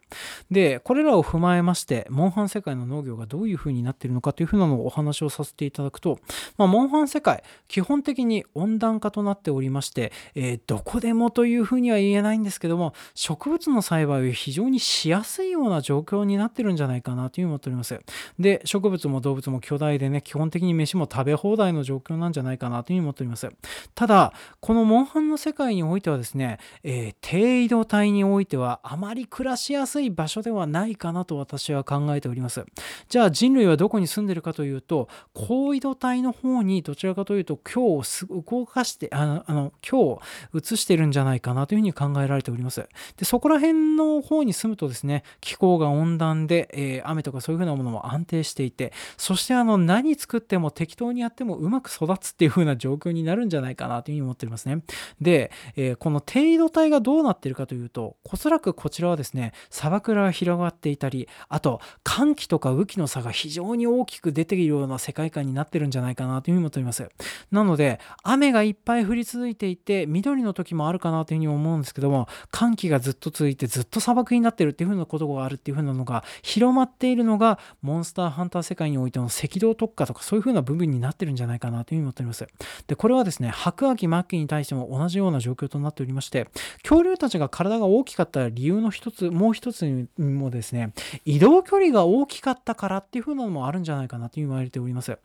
[0.49, 6.19] で、これらを踏まえまして、モンハン世界の農業がどういうふうになっているのかというふうなのをお話をさせていただくと、
[6.57, 17.99] まあ、モンハン世界、基本本的に温暖化となっておりまして、えー、どこでもというふうには言えないんですけども植物の栽培は非常にしやすいような状況になってるんじゃないかなというふうに思っております。
[18.39, 23.49] で植物も動物も巨大でね基本的に飯も食べ放題の状況なんじゃないかなというふうに思っております。
[23.93, 32.65] ただこのモンハンの世界においてはですね、えー、低緯度帯においてはあまり暮らしやすい場所ではないかなと私は考えております。
[33.09, 40.21] じゃあ人類はどこに住んでるかというと高緯度帯の方にどちらかというと今日を動かして、あの、あの今日を
[40.53, 42.87] 移してるんじゃないかなというふうに考えられております。
[43.17, 54.83] で、そこら辺の方に住むとですね、気候が温暖で、えー、雨とかそういうふうなものも安定していて、そしてあの、何作っても適当にやってもうまく育つっていうふうな状況になるんじゃないかなというふうに思っておりますね。
[55.19, 67.09] で、えー、この低緯度帯がどうなってるかというと、おそらくこちらはですね、砂漠が広がっていたり、あと、寒気とか雨季の差が非常に大きく出ているような世界観になってるんじゃないかなというふうに思っております。
[67.51, 82.47] なのので、雨がいっぱい降り続いていて緑の時もあるかなというふうに思うんですけども寒気がずっと続いてずっと砂漠になってるっていうふうなことがあるっていうふうなのが広まっているのがモンスターハンター世界においての赤道特化とかそういうふうな部分になってるんじゃないかなというふうに思っております。
[82.87, 86.47] でこれはですね白亜紀末期に対しても同じような状況となっておりまして
[86.83, 90.93] 恐竜たちが体が大きかった理由の一つもう一つにもですね
[91.25, 95.17] 移動距離が大きかったからっていうふうなのもあるんじゃないかなと言われております。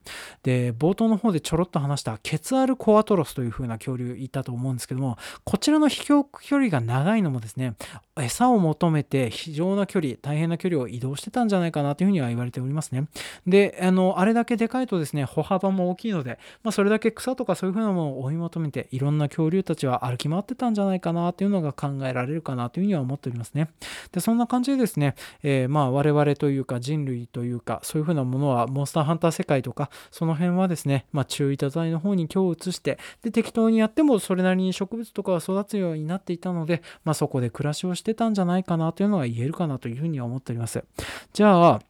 [0.43, 7.77] で冒頭の方でちょろっと話した血ケツアルコアトロスという風な恐竜いたと思うんですけども、こちらの飛行距離が長いのもですね、
[8.21, 13.09] 餌を求めて非常な距離、大変な距離を移動してたんじゃないかなというふうには言われておりますね。
[13.47, 23.71] で、あの、あれだけでかいとですね、歩幅も大きいので、まあ、それだけ草とかそういうふうなものを追い求めて、いろんな恐竜たちは歩き回ってたんじゃないかなというのが考えられるかなというふうには思っておりますね。
[24.13, 40.85] で、そんな感じでですね、えー、まあ、我々というか人類というか、そういうふうなものは、モンスターハンター世界とか、その辺はですね、まあ、中位多剤の方に今日移して、で、適当にやってもそれなりに植物とかは育つようになっていたので、まあ、そこで暮らしをしてたんじゃないかなというのが言えるかなというふうには思っております。
[41.33, 41.81] じゃあ、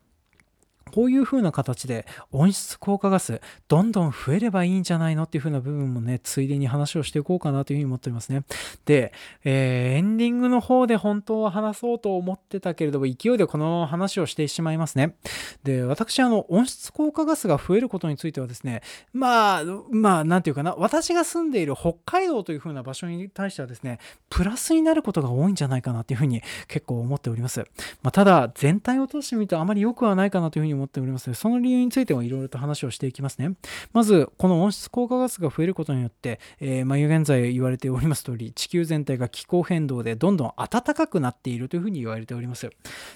[0.96, 8.44] こういう風な形で温室効果ガスどんどん増えればいいんじゃないのっていう風な部分もね、ついでに話をしていこうかなという風に思っておりますね。
[8.86, 9.12] で、
[9.44, 15.16] えー、エンディングの方で本当は話そうと思ってたけれども、勢いでこの話をしてしまいますね。
[15.64, 18.80] で、私、あの、温室効果ガスが増えることについてはですね、
[19.12, 23.98] まあ、まあ、なんていうかな、私が住んでいる北海道という風な場所に対してはですね、
[24.30, 27.66] プラスになることが多いんじゃないかなっていう風に結構思っております。
[28.02, 33.52] まあ、ただ、全体を通してみるとあまり良くはないかなという風に思っておりますその理由についてもいろいろと話をしていきますね。
[33.92, 42.70] まず、この温室効果ガスが増えることによって、えー、まあ、現在言われております通り、地球全体が気候変動でどんどん暖かくなっているというふうに言われております。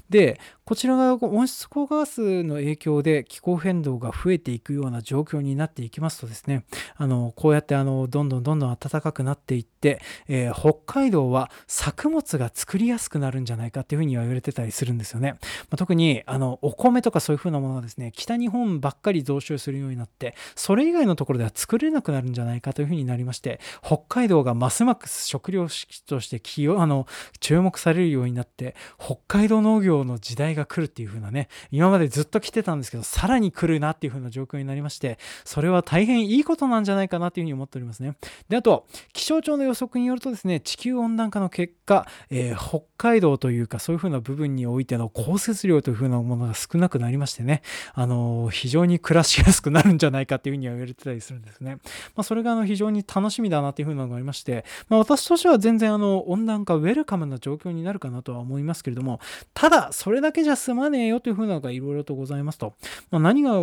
[0.08, 6.64] で、こちらが温室効果ガスの影響で気候変動が増えていくような状況になっていきますとですね、
[6.96, 15.32] あのこうやってあのどんどんどんどん暖かくなっていって、えー、北海道は作物が作りやすくなるんじゃないかっていうふうには言われてたりするんですよね。
[15.32, 15.38] ま
[15.72, 26.40] あ、特にあのお米とかそういうふうなものがですね、北日本ばっかり増収するようになって、それ以外のところでは作れなくなるんじゃないかというふうになりまして、北海道がますます食料式として
[26.76, 27.06] あの
[27.38, 38.14] 注目されるようになって、北海道農業の時代が来るっていう風なね、今までずっと来てたんですけど、さらに来るなっていう風な状況になりまして、それは大変いいことなんじゃないかなという風に思っておりますね。
[38.48, 47.62] で、あと、気象庁の予測によるとですね、地球温暖化の結果、えー、北海道というかそういう風な部分においての降雪量という風なものが少なくなりましてね、
[47.94, 51.76] あの、非常に暮らしやすくなるんじゃないかっていう風には言われてたりするんですね。
[52.14, 59.20] まあ、それがあの非常に楽しみだなっていう風なのがありまして、まあ、私としては全然あの温暖化ウェルカムな状況になるかなとは思いますけれども、
[59.54, 62.74] ただ、それだけじゃ済まねえよという風なのがいろいろとございますと。
[63.10, 63.60] まあ、何が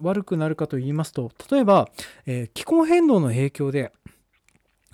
[0.00, 1.88] 悪くなるかと言いますと、例えば、
[2.26, 3.92] えー、気候変動の影響で、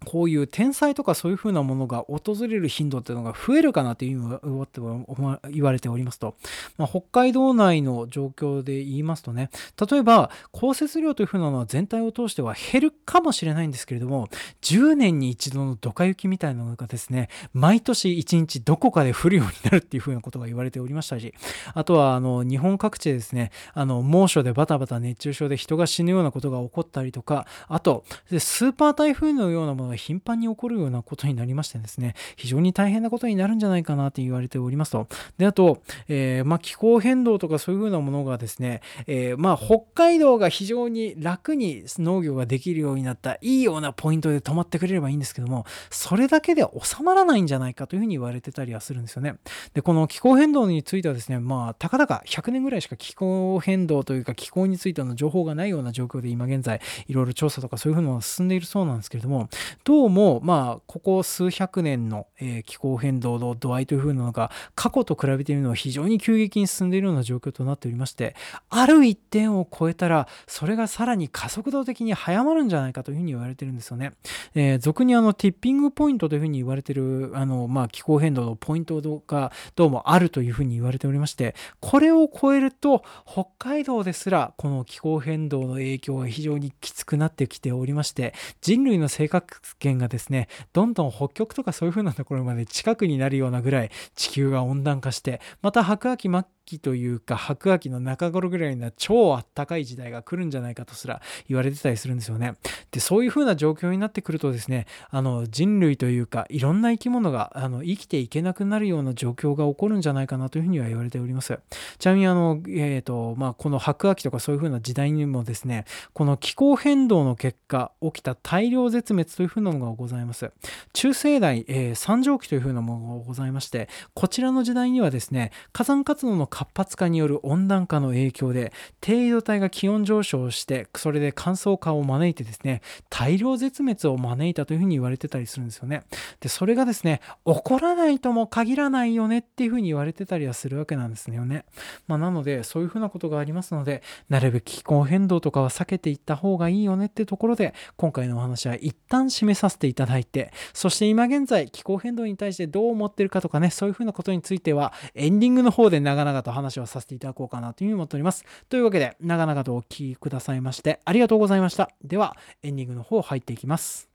[0.05, 6.37] こういう天災とかそういうふうなものが訪れる頻度っていうのが増えるかなというふうに言われておりますと、
[6.77, 9.51] まあ、北海道内の状況で言いますとね、
[9.91, 14.29] 例えば降雪量というふうなのは全体を通しては減るかもしれないんですけれども、
[14.63, 21.35] 10年に一度のドカ雪みたいなのがですね、毎年1日どこかで降るようになるっていうふうなことが言われておりましたし、
[21.75, 28.05] あとはあの日本各地でですね、あの猛暑でバタバタ熱中症で人が死ぬようなことが起こったりとか、あと
[28.39, 35.09] スーパー台風のようなものが頻繁に起こるようなことになりましてですね、非常に大変なことになるんじゃないかなと言われておりますと。
[35.39, 49.37] で、あと、えー、まあ、気候変動とかそういうふうなものがですね、えー、まあ、北海道が非常に楽に農業ができるようになったいいようなポイントで止まってくれればいいんですけども、それだけで収まらないんじゃないかというふうに言われてたりはするんですよね。
[49.75, 59.49] で、この気候変動についてはですね、まあ、たかだか100年ぐらいしか気候変動というか気候についての情報がないような状況で今現在いろいろ調査とかそういうふうなのが進んでいるそうなんですけれども、
[59.85, 62.27] どうも、まあ、ここ数百年の、
[62.65, 68.35] 気候変動の度合いというふうなのが、過去と比べてみるのは非常に急激に進んでいるような状況となっておりまして、
[68.71, 74.15] ある一点を超えたら、それがさらに加速度的に早まるんじゃないかというふうに言われてるんですよね。
[74.55, 88.33] えー、俗にあの、ティッピングポイントというふうに言われてる、あの、まあ、気候変動のポイントがどうもあるというふうに言われておりまして、これを超えると、北海道ですら、この気候変動の影響が非常にきつくなってきておりまして、
[88.63, 102.55] 人類の生活圏がですね、どんどん北極とかそういう風なところまで近くになるようなぐらい地球が温暖化して、また白亜紀末期というか白亜紀の中頃ぐらいな超あったかい時代が来るんじゃないかとすら言われてたりするんですよね。
[102.91, 111.59] で、そういう風な状況になってくるとですね、あの人類というかいろんな生き物があの生きていけなくなるような状況が起こるんじゃないかなというふうには言われております。
[111.99, 120.51] ちなみにあの、えーとまあ、この白亜紀とかそういう風な時代にもですね、この気候変動の結果起きた大量絶滅という風のがございます。
[120.93, 136.03] 中生代、えー、三畳紀というふうなものがございまして、こちらの時代にはですね、火山活動の活発化による温暖化の影響で、低緯度帯が気温上昇して、それで乾燥化を招いてですね、大量絶滅を招いたというふうに言われてたりするんですよね。
[136.41, 141.65] で、それがですね、起こらないとも限らないよねっていうふうに言われてたりはするわけなんですよね。
[142.07, 158.45] まあ、なので、そういうふうなことがありますので、なるべく気候変動とかは避けていった方がいいよねってところで、今回のお話は一旦締めさせていただいて、そして今現在、気候変動に対してどう思ってるかとかね、そういうふうなことについては、エンディングの方で長々と話をさせていただこうかなというふうに思っております。
[158.69, 161.91] というわけで、長々とお聴きくださいまして、ありがとうございました。
[162.03, 164.14] では、エンディングの方入っていきます。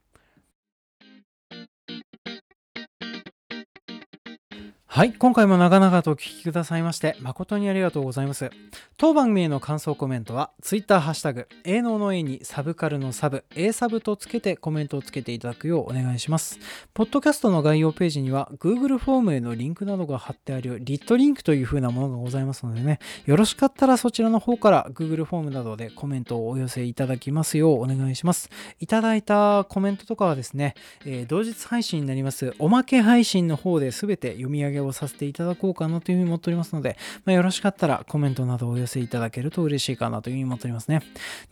[5.00, 8.52] はい、今回も長々とお聞きくださいまして誠にありがとうございます。
[8.98, 16.60] 当番組への感想コメントは Twitter ハッシュタグ、営農の A にサブカルのサブ、A サブとつけてコメントをつけていただくようお願いします。
[16.94, 28.50] ポッドキャストの概要ページには Google フォームへのリンクなどが貼ってあるリットリンクという風なものがございますのでね、よろしかったらそちらの方から Google フォームなどでコメントをお寄せいただきますようお願いします。
[28.82, 30.76] いただいたコメントとかはですね、
[31.06, 41.02] えー、同日配信になりますおまけ配信の方で全て読み上げをさせていただこうかなというふうに思っておりますので、まあ、よろしかったらコメントなどをお寄せいただけると嬉しいかなというふうに思っておりますね。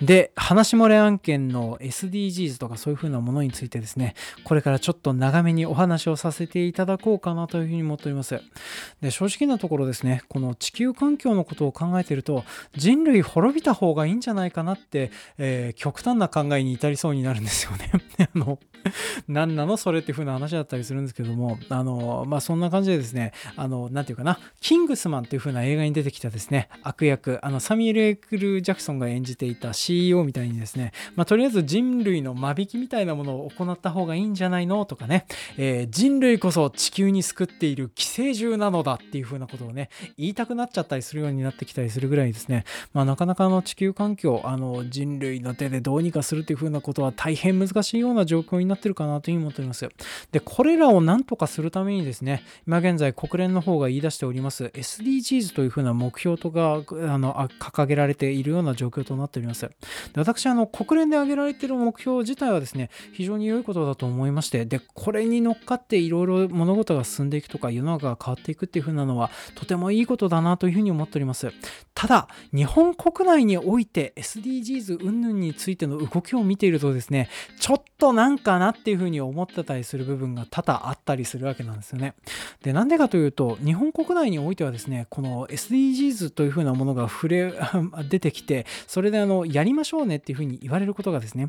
[0.01, 8.41] で、話漏れ案件の SDGs とかそういうふうなものについてですね、これからちょっと長めにお話をさせていただこうかなというふうに思っております。
[9.01, 12.43] で、正直なところですね、この地球環境のことを考えていると、
[12.75, 17.91] 人類滅びた方がいいんじゃないかなって、えー、極端な考えに至りそうになるんですよね。
[18.33, 18.59] あの
[19.27, 23.16] 何なのそれっていう風な話だったりするんですけども、あの、まあ、そんな感じでですね、
[23.55, 35.25] あの、なんていうかな、キングスマンっていう風な映画に出てきたですね、悪役、あの、サミュエル・エクル・ジャクソンが演じていた CEO みたいにですね、まあ、とりあえず人類の間引きみたいなものを行った方がいいんじゃないのとかね、
[35.57, 49.87] えー、人類こそ地球に救っている寄生獣なのだっていう風なことをね、言いたくなっちゃったりするようになってきたりするぐらいですね、まあ、なかなかの地球環境、あの、人類の手でどうにかするっていう風なことは大変難しいような状況になってるかなというふうに思っております。
[50.31, 59.61] で、これらを何とかするためにですね、今現在国連の方が言い出しております SDGs というふうな目標とかあの掲げられているような状況となっております。
[60.13, 71.51] で私、あの、国連で挙げられている目標自体はですね、非常に良いことだと思いまして、で、これに乗っかっていろいろ物事が進んでいくとか、世の中が変わっていくっていうふうなのは、とてもいいことだなというふうに思っております。
[71.93, 77.29] ただ、日本国内において SDGs 云々についての動きを見ているとですね、
[77.59, 82.13] ちょっとなんかなっていうふうに思ってたりする部分が多々あったりするわけなんですよね。
[82.61, 87.53] で、なんでかというと、日本国内においてはですね、この SDGs というふうなものが触れ、
[88.09, 91.47] 出てきて、それであの、やりましょうねっていうふうに言われることがですね、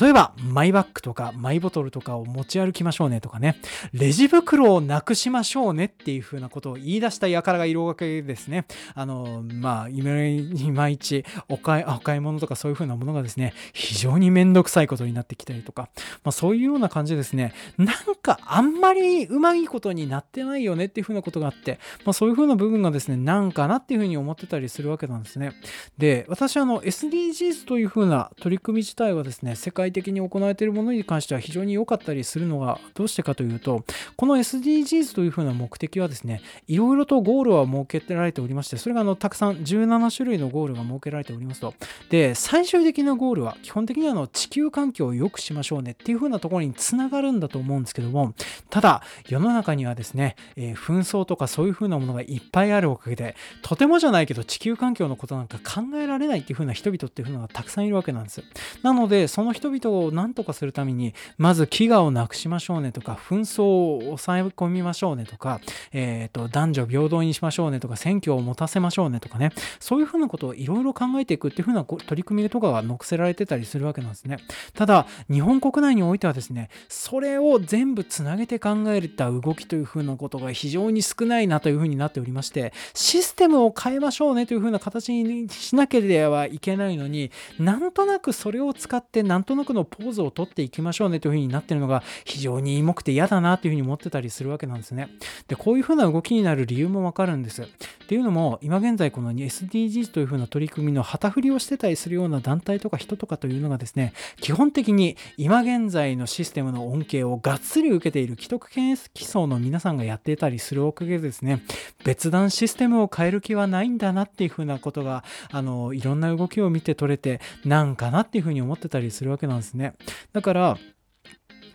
[0.00, 3.56] 例えば、マイバッグとかマイボトルとかを持ち歩きましょうねとかね、
[3.92, 8.66] レジ袋をなくしましょうねっていうふうなことを言い出した輩がいるわけですね。
[8.94, 15.88] あの、まあ、いまいちお買いお買い物とかそういうふうなものがですね、非常にめんどくさいことになってきたりとか、
[16.24, 25.52] まあ、そういうような感じでですね、なんかあんまりうまいことになってないよねっていう風なことがあって、まあ、そういう風な部分がですね、なんかなっていう風に思ってたりするわけなんですね。
[25.96, 33.84] で、私あの SDGs という風な取り組み自体はですね、世界的に行われているものに関しては非常に良かったりするのがどうしてかというと、
[34.16, 41.74] この SDGs という風な目的はですね、いろいろとゴールは設けられておりまして、それがあのたくさん17種類のゴールが設けられておりますと。
[42.10, 48.34] で、最終的なゴールは基本的にはあの地球環境を良くしましょうねっていう風なところにつながるんだと思うんですけども、
[48.70, 58.42] ただ、世の中にはですね、えー、紛争とかそういう風なものがいっぱいあるおかげで、とてもじゃないけど地球環境のことなんか考えられないっていう風な人々っていう風のがたくさんいるわけなんです。
[58.82, 65.60] なので、その人々を何とかするために、まず飢餓をなくしましょうねとか、紛争を抑え込みましょうねとか、
[65.92, 74.38] えっ、ー、と、男女平等にしましょうねとか、選挙を持たせましょうねとかね、そういう風なことをいろいろ考えていくっていう風な取り組みとかが載せられてたりするわけなんですね。
[74.74, 95.08] ただ、日本国内においてはですね、それを全部つなげて考えた動きというふうなことが非常に少ないなというふうになっておりまして、システムを変えましょうねというふうな形にしなければいけないのに、なんとなくそれを使ってなんとなくのポーズをとっていきましょうねというふうになってるのが非常に重くて嫌だなというふうに思ってたりするわけなんですね。
[95.48, 97.62] で、こういうふうな動きになる理由もわかるんです。
[97.62, 97.66] っ
[98.06, 111.62] ていうのも、今現在この SDGs というふうな取り組みの旗振りをしてたりするような団体とか人とかというのがですね、基本的に今現在のシステムの恩恵をがっつり受けている既得権益層の皆さんがやっていたりするおかげでですね、
[112.04, 119.94] 別段システムを変える気はないんだなっていうふうなことが、あの、いろんな動きを見て取れて、なんかなっていうふうに思ってたりするわけなんですね。
[120.32, 120.78] だから、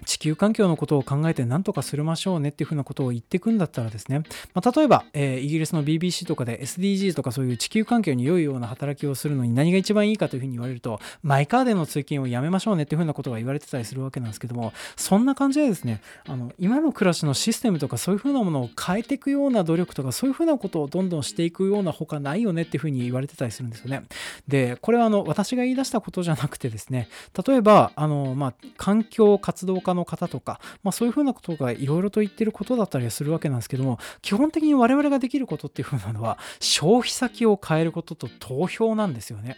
[0.03, 4.23] 地球環境のことを考えて何とかするましょうねっていうふうなことを言ってくんだったらですね、
[4.53, 24.03] まあ、例えば、えー、イギリスの BBC とかで SDGs とかそういう地球環境に良いような働きをするのに何が一番いいかというふうに言われるとマイカーでの通勤をやめましょうねっていうふうなことが言われてたりするわけなんですけどもそんな感じでですねあの今の暮らしのシステムとかそういうふうなものを変えていくような努力とかそういうふうなことをどんどんしていくようなほかないよねっていうふうに言われてたりするんですよね。
[24.47, 27.07] でこれはあの私が言い出したことじゃなくてですね
[27.47, 39.57] 例えばあの、まあ、環境活動家の方とかまあ、そういうふうなことがいろいろと言ってることだったりするわけなんですけども基本的に我々ができることっていうふうなのは消費先を変えることと投票なんですよね。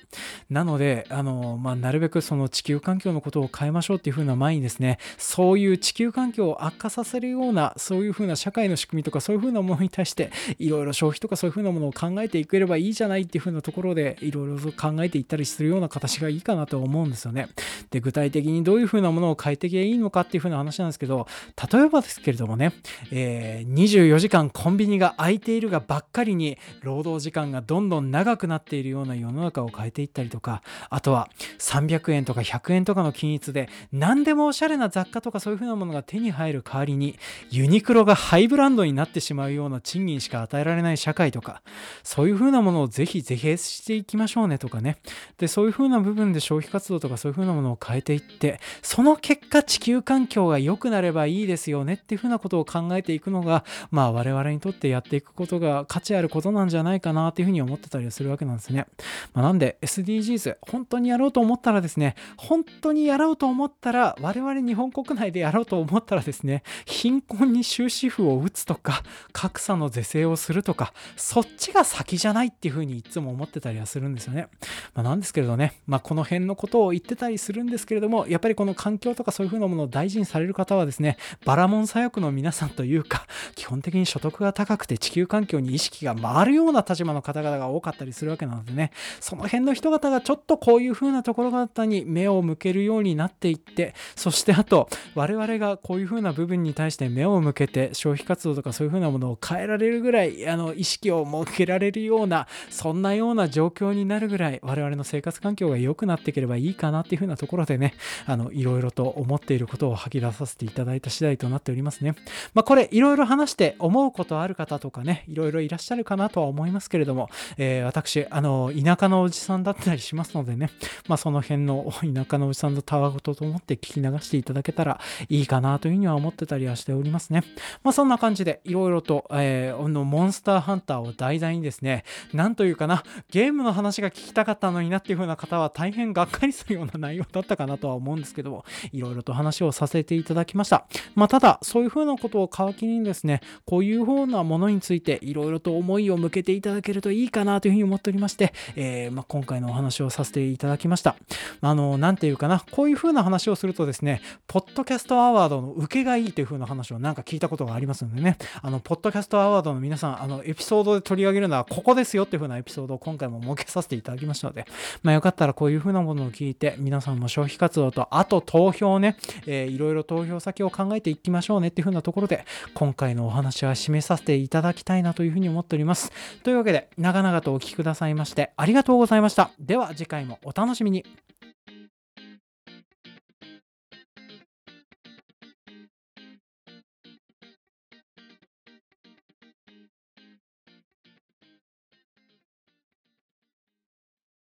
[0.49, 17.49] なのであの、まあ、なるべくその地球環境のことを変えましょうっていうふうな前にですねそういう地球環境を悪化させるようなそういうふうな社会の仕組みとかそういうふうなものに対していろいろ消費とかそういうふうなものを考えていければいいじゃないっていうふうなところでいろいろと考えていったりするような形がいいかなと思うんですよね。
[17.91, 21.27] で具体的にどういうふうなものを変えていけばいいのかっていうふうな話なんですけど
[21.71, 22.73] 例えばですけれどもね、
[23.11, 37.17] えー、24時間コンビニが開いているがばっかりに労働時間がどんどん長くなっているような世の中を変えていったりとかあとは300円とか100円とかの均一で何でもおしゃれな雑貨とかそういう風なものが手に入る代わりに
[37.49, 41.61] ユニクロがハイブランドになってしまうような賃金しか与えられない社会とか
[42.03, 44.97] そういう風なものをぜひ是非していきましょうねとかね。
[45.37, 58.87] でそういう風な部分で消費活動とかそういう風なものを変えていってその結果地球環環境が良くなればいいですよねっていうふうなことを考えていくのが、まあ我々にとってやっていくことが価値あることなんじゃないかなっていうふうに思ってたりするわけなんですね。
[59.33, 69.03] まあ、なんで SDGs、本当にやろうと思ったらですね、本当にやろうと思ったら、我々日本国内でやろうと思ったらですね、貧困に終止符を打つとか、
[69.33, 74.47] 格差の是正をするとか、そっちが先じゃないっていうふうにいつも思ってたりはするんですよね。
[74.93, 107.93] まあ、なんですけれどね、まあ、この辺のことを言ってたりするんですけれども、やっぱりこの環境とかそういうふうなものを大事にされる方はですね、バラモン左翼の皆さんというか、基本的に所得が高くて地球環境に意識が回るような立場の方々が多かったりするわけなのでね、その辺の人方がちょっとこういう風なところ方に目を向けるようになっていって、そしてあと、我々がこういう風な部分に対して目を向けて消費活動とかそういう風なものを変えられるぐらい、あの、意識を設けられるような、そんなような状況になるぐらい、我々の生活環境が良くなっていければいいかなっていう風なところでね、
[108.25, 112.15] あの、いろいろと思っていることを吐き出させていただいた次第となっておりますね。
[112.53, 120.69] まあ、これいろいろ話して思うことある方とかね、いろいろいらっしゃるかなとは思いますけれども、えー、私、あの、田舎のおじさんだったりしますのでね、
[121.07, 127.43] まあ、その辺の 田舎のおじさんのたわごとと思って聞き流していただけたらいいかなというふうには思ってたりはしておりますね。
[127.83, 140.85] まあ、そんな感じでいろいろと、えー、のモンスターハンターを題材にですね、なんというかな、ゲームの話が聞きたかったのになっていう風な方は大変がっかりするような内容だったかなとは思うんですけども、いろいろと話をささせていただきました。
[141.15, 151.15] まあ、ただ、そういう風なことを皮切りにですね、こういう風なものについていろいろと思いを向けていただけるといいかなというふうに思っておりまして、えー、まあ、今回のお話をさせていただきました。
[151.61, 164.65] あの、なんていうかな、こういう風な話をするとですね、ポッドキャストアワードの受けがいいという風な話をなんか聞いたことがありますのでね、あの、ポッドキャストアワードの皆さん、あの、エピソードで取り上げるのはここですよっていう風なエピソードを今回も設けさせていただきましたので、
[165.03, 176.11] まあ、よかったらこういう風なものを聞いて、皆さんも消費活動と、あと投票ね、えー、いろいろ投票先を考えていきましょうねっていう風なところで、今回のお話は締めさせていただきたいなというふうに思っております。
[176.43, 179.51] というわけで、長々とお聴きくださいまして、ありがとうございました。
[179.59, 181.05] では次回もお楽しみに。